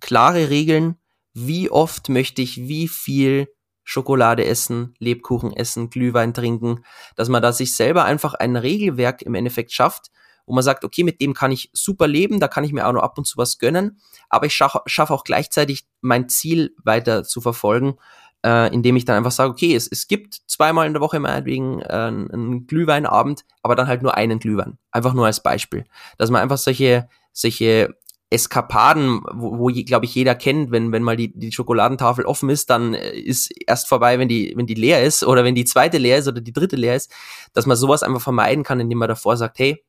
klare 0.00 0.50
Regeln, 0.50 0.96
wie 1.34 1.70
oft 1.70 2.08
möchte 2.08 2.42
ich 2.42 2.68
wie 2.68 2.88
viel 2.88 3.48
Schokolade 3.84 4.44
essen, 4.44 4.94
Lebkuchen 4.98 5.52
essen, 5.54 5.88
Glühwein 5.88 6.34
trinken, 6.34 6.84
dass 7.16 7.28
man 7.28 7.42
da 7.42 7.52
sich 7.52 7.74
selber 7.74 8.04
einfach 8.04 8.34
ein 8.34 8.56
Regelwerk 8.56 9.22
im 9.22 9.34
Endeffekt 9.34 9.72
schafft, 9.72 10.10
wo 10.44 10.54
man 10.54 10.64
sagt, 10.64 10.84
okay, 10.84 11.04
mit 11.04 11.20
dem 11.20 11.32
kann 11.32 11.52
ich 11.52 11.70
super 11.72 12.06
leben, 12.06 12.40
da 12.40 12.48
kann 12.48 12.64
ich 12.64 12.72
mir 12.72 12.86
auch 12.86 12.92
noch 12.92 13.02
ab 13.02 13.16
und 13.16 13.26
zu 13.26 13.38
was 13.38 13.58
gönnen, 13.58 13.98
aber 14.28 14.46
ich 14.46 14.54
schaffe 14.54 14.82
schaff 14.86 15.10
auch 15.10 15.24
gleichzeitig 15.24 15.86
mein 16.00 16.28
Ziel 16.28 16.74
weiter 16.84 17.24
zu 17.24 17.40
verfolgen 17.40 17.96
äh, 18.44 18.72
indem 18.72 18.96
ich 18.96 19.04
dann 19.04 19.16
einfach 19.16 19.32
sage, 19.32 19.50
okay, 19.50 19.74
es, 19.74 19.88
es 19.88 20.06
gibt 20.08 20.40
zweimal 20.46 20.86
in 20.86 20.92
der 20.92 21.02
Woche 21.02 21.18
meinetwegen 21.18 21.80
äh, 21.80 21.86
einen 21.86 22.66
Glühweinabend, 22.66 23.44
aber 23.62 23.74
dann 23.74 23.88
halt 23.88 24.02
nur 24.02 24.16
einen 24.16 24.38
Glühwein. 24.38 24.78
Einfach 24.90 25.14
nur 25.14 25.26
als 25.26 25.42
Beispiel. 25.42 25.84
Dass 26.18 26.30
man 26.30 26.42
einfach 26.42 26.58
solche, 26.58 27.08
solche 27.32 27.94
Eskapaden, 28.30 29.22
wo, 29.32 29.58
wo 29.58 29.66
glaube 29.66 30.04
ich 30.04 30.14
jeder 30.14 30.34
kennt, 30.34 30.70
wenn 30.70 30.92
wenn 30.92 31.02
mal 31.02 31.16
die, 31.16 31.32
die 31.32 31.50
Schokoladentafel 31.50 32.26
offen 32.26 32.50
ist, 32.50 32.68
dann 32.68 32.92
äh, 32.92 33.18
ist 33.18 33.50
erst 33.66 33.88
vorbei, 33.88 34.18
wenn 34.18 34.28
die 34.28 34.52
wenn 34.54 34.66
die 34.66 34.74
leer 34.74 35.02
ist 35.02 35.24
oder 35.24 35.44
wenn 35.44 35.54
die 35.54 35.64
zweite 35.64 35.96
leer 35.96 36.18
ist 36.18 36.28
oder 36.28 36.42
die 36.42 36.52
dritte 36.52 36.76
leer 36.76 36.94
ist, 36.94 37.10
dass 37.54 37.64
man 37.64 37.76
sowas 37.78 38.02
einfach 38.02 38.20
vermeiden 38.20 38.64
kann, 38.64 38.80
indem 38.80 38.98
man 38.98 39.08
davor 39.08 39.38
sagt, 39.38 39.58
hey, 39.58 39.82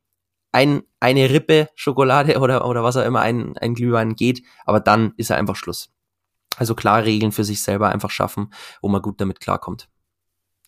ein 0.53 0.83
eine 1.01 1.29
Rippe 1.29 1.67
Schokolade 1.75 2.39
oder 2.39 2.65
oder 2.65 2.81
was 2.83 2.95
auch 2.95 3.05
immer 3.05 3.21
ein 3.21 3.57
ein 3.57 3.73
Glühwein 3.75 4.15
geht, 4.15 4.43
aber 4.65 4.79
dann 4.79 5.13
ist 5.17 5.31
er 5.31 5.37
einfach 5.37 5.57
Schluss. 5.57 5.91
Also 6.59 6.75
klare 6.75 7.05
Regeln 7.05 7.31
für 7.31 7.45
sich 7.45 7.61
selber 7.61 7.87
einfach 7.87 8.11
schaffen, 8.11 8.53
wo 8.81 8.89
man 8.89 9.01
gut 9.01 9.21
damit 9.21 9.39
klarkommt. 9.39 9.87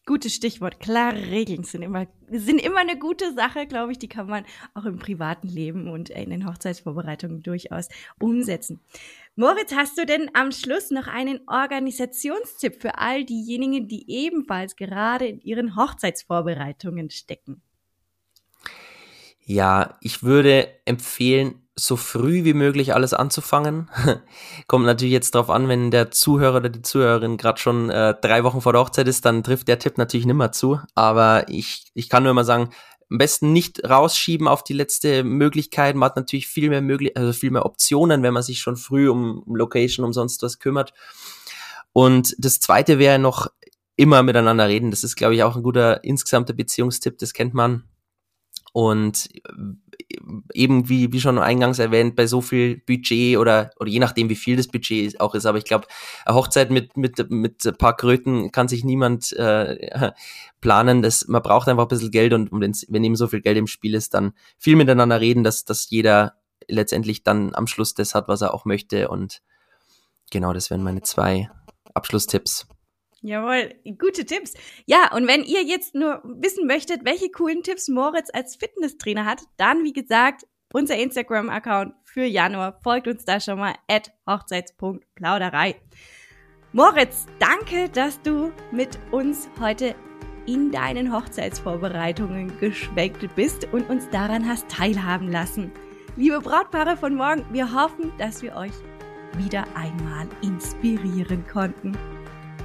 Gutes 0.05 0.33
Stichwort. 0.33 0.79
Klare 0.79 1.17
Regeln 1.17 1.65
sind 1.65 1.81
immer, 1.81 2.07
sind 2.29 2.61
immer 2.61 2.79
eine 2.79 2.97
gute 2.97 3.33
Sache, 3.33 3.67
glaube 3.67 3.91
ich. 3.91 3.99
Die 3.99 4.07
kann 4.07 4.27
man 4.27 4.45
auch 4.73 4.85
im 4.85 4.99
privaten 4.99 5.49
Leben 5.49 5.89
und 5.89 6.09
in 6.09 6.29
den 6.29 6.47
Hochzeitsvorbereitungen 6.47 7.43
durchaus 7.43 7.89
umsetzen. 8.19 8.79
Moritz, 9.35 9.73
hast 9.75 9.97
du 9.97 10.05
denn 10.05 10.31
am 10.33 10.53
Schluss 10.53 10.91
noch 10.91 11.07
einen 11.07 11.41
Organisationstipp 11.47 12.81
für 12.81 12.97
all 12.97 13.25
diejenigen, 13.25 13.89
die 13.89 14.09
ebenfalls 14.09 14.77
gerade 14.77 15.27
in 15.27 15.41
ihren 15.41 15.75
Hochzeitsvorbereitungen 15.75 17.09
stecken? 17.09 17.61
Ja, 19.43 19.97
ich 19.99 20.23
würde 20.23 20.69
empfehlen, 20.85 21.60
so 21.81 21.95
früh 21.95 22.43
wie 22.43 22.53
möglich 22.53 22.93
alles 22.93 23.13
anzufangen. 23.13 23.89
Kommt 24.67 24.85
natürlich 24.85 25.13
jetzt 25.13 25.33
drauf 25.33 25.49
an, 25.49 25.67
wenn 25.67 25.89
der 25.89 26.11
Zuhörer 26.11 26.57
oder 26.57 26.69
die 26.69 26.81
Zuhörerin 26.81 27.37
gerade 27.37 27.59
schon 27.59 27.89
äh, 27.89 28.13
drei 28.21 28.43
Wochen 28.43 28.61
vor 28.61 28.73
der 28.73 28.81
Hochzeit 28.81 29.07
ist, 29.07 29.25
dann 29.25 29.43
trifft 29.43 29.67
der 29.67 29.79
Tipp 29.79 29.97
natürlich 29.97 30.25
nimmer 30.25 30.51
zu. 30.51 30.79
Aber 30.93 31.49
ich, 31.49 31.85
ich 31.93 32.07
kann 32.07 32.23
nur 32.23 32.31
immer 32.31 32.43
sagen, 32.43 32.69
am 33.09 33.17
besten 33.17 33.51
nicht 33.51 33.83
rausschieben 33.89 34.47
auf 34.47 34.63
die 34.63 34.73
letzte 34.73 35.23
Möglichkeit. 35.23 35.95
Man 35.95 36.07
hat 36.07 36.15
natürlich 36.15 36.47
viel 36.47 36.69
mehr 36.69 36.81
möglich, 36.81 37.17
also 37.17 37.33
viel 37.33 37.51
mehr 37.51 37.65
Optionen, 37.65 38.23
wenn 38.23 38.33
man 38.33 38.43
sich 38.43 38.59
schon 38.59 38.77
früh 38.77 39.09
um, 39.09 39.43
Location, 39.47 40.05
um 40.05 40.13
sonst 40.13 40.41
was 40.43 40.59
kümmert. 40.59 40.93
Und 41.93 42.35
das 42.37 42.59
zweite 42.59 42.99
wäre 42.99 43.19
noch 43.19 43.47
immer 43.95 44.23
miteinander 44.23 44.67
reden. 44.67 44.91
Das 44.91 45.03
ist, 45.03 45.15
glaube 45.15 45.35
ich, 45.35 45.43
auch 45.43 45.55
ein 45.55 45.63
guter 45.63 46.03
insgesamter 46.03 46.53
Beziehungstipp. 46.53 47.17
Das 47.17 47.33
kennt 47.33 47.53
man. 47.53 47.83
Und 48.73 49.27
eben 50.53 50.87
wie, 50.87 51.11
wie 51.11 51.19
schon 51.19 51.37
eingangs 51.37 51.79
erwähnt, 51.79 52.15
bei 52.15 52.25
so 52.25 52.41
viel 52.41 52.77
Budget 52.77 53.37
oder, 53.37 53.71
oder 53.79 53.89
je 53.89 53.99
nachdem, 53.99 54.29
wie 54.29 54.35
viel 54.35 54.55
das 54.55 54.67
Budget 54.67 55.19
auch 55.19 55.35
ist, 55.35 55.45
aber 55.45 55.57
ich 55.57 55.65
glaube, 55.65 55.87
eine 56.25 56.35
Hochzeit 56.35 56.71
mit, 56.71 56.95
mit, 56.95 57.29
mit 57.29 57.65
ein 57.65 57.75
paar 57.75 57.95
Kröten 57.97 58.51
kann 58.51 58.67
sich 58.67 58.83
niemand 58.83 59.33
äh, 59.33 60.11
planen. 60.61 61.01
Das, 61.01 61.27
man 61.27 61.41
braucht 61.41 61.67
einfach 61.67 61.83
ein 61.83 61.89
bisschen 61.89 62.11
Geld 62.11 62.33
und, 62.33 62.51
und 62.51 62.61
wenn 62.61 63.03
eben 63.03 63.15
so 63.15 63.27
viel 63.27 63.41
Geld 63.41 63.57
im 63.57 63.67
Spiel 63.67 63.93
ist, 63.93 64.13
dann 64.13 64.33
viel 64.57 64.75
miteinander 64.75 65.19
reden, 65.19 65.43
dass, 65.43 65.65
dass 65.65 65.89
jeder 65.89 66.35
letztendlich 66.67 67.23
dann 67.23 67.53
am 67.53 67.67
Schluss 67.67 67.93
das 67.93 68.15
hat, 68.15 68.27
was 68.27 68.41
er 68.41 68.53
auch 68.53 68.65
möchte. 68.65 69.09
Und 69.09 69.41
genau, 70.31 70.53
das 70.53 70.69
wären 70.69 70.83
meine 70.83 71.01
zwei 71.01 71.49
Abschlusstipps. 71.93 72.67
Jawohl, 73.21 73.75
gute 73.99 74.25
Tipps. 74.25 74.53
Ja, 74.85 75.13
und 75.13 75.27
wenn 75.27 75.43
ihr 75.43 75.63
jetzt 75.63 75.93
nur 75.93 76.21
wissen 76.23 76.65
möchtet, 76.65 77.05
welche 77.05 77.29
coolen 77.29 77.61
Tipps 77.61 77.87
Moritz 77.87 78.29
als 78.33 78.55
Fitnesstrainer 78.55 79.25
hat, 79.25 79.41
dann 79.57 79.83
wie 79.83 79.93
gesagt, 79.93 80.47
unser 80.73 80.97
Instagram-Account 80.97 81.93
für 82.03 82.23
Januar. 82.23 82.79
Folgt 82.83 83.07
uns 83.07 83.25
da 83.25 83.39
schon 83.39 83.59
mal 83.59 83.75
at 83.87 84.11
hochzeits.plauderei. 84.27 85.75
Moritz, 86.73 87.25
danke, 87.39 87.89
dass 87.89 88.21
du 88.21 88.51
mit 88.71 88.97
uns 89.11 89.49
heute 89.59 89.93
in 90.47 90.71
deinen 90.71 91.13
Hochzeitsvorbereitungen 91.13 92.59
geschwenkt 92.59 93.35
bist 93.35 93.67
und 93.71 93.89
uns 93.89 94.09
daran 94.09 94.47
hast 94.47 94.67
teilhaben 94.69 95.29
lassen. 95.29 95.71
Liebe 96.15 96.39
Brautpaare 96.39 96.97
von 96.97 97.15
morgen, 97.15 97.45
wir 97.51 97.73
hoffen, 97.73 98.11
dass 98.17 98.41
wir 98.41 98.55
euch 98.55 98.73
wieder 99.37 99.65
einmal 99.75 100.27
inspirieren 100.41 101.45
konnten. 101.47 101.95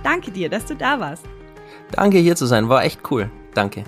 Danke 0.03 0.31
dir, 0.31 0.49
dass 0.49 0.65
du 0.65 0.75
da 0.75 0.99
warst. 1.01 1.25
Danke 1.93 2.19
hier 2.19 2.37
zu 2.37 2.47
sein, 2.47 2.69
war 2.69 2.85
echt 2.85 3.01
cool. 3.11 3.31
Danke. 3.55 3.85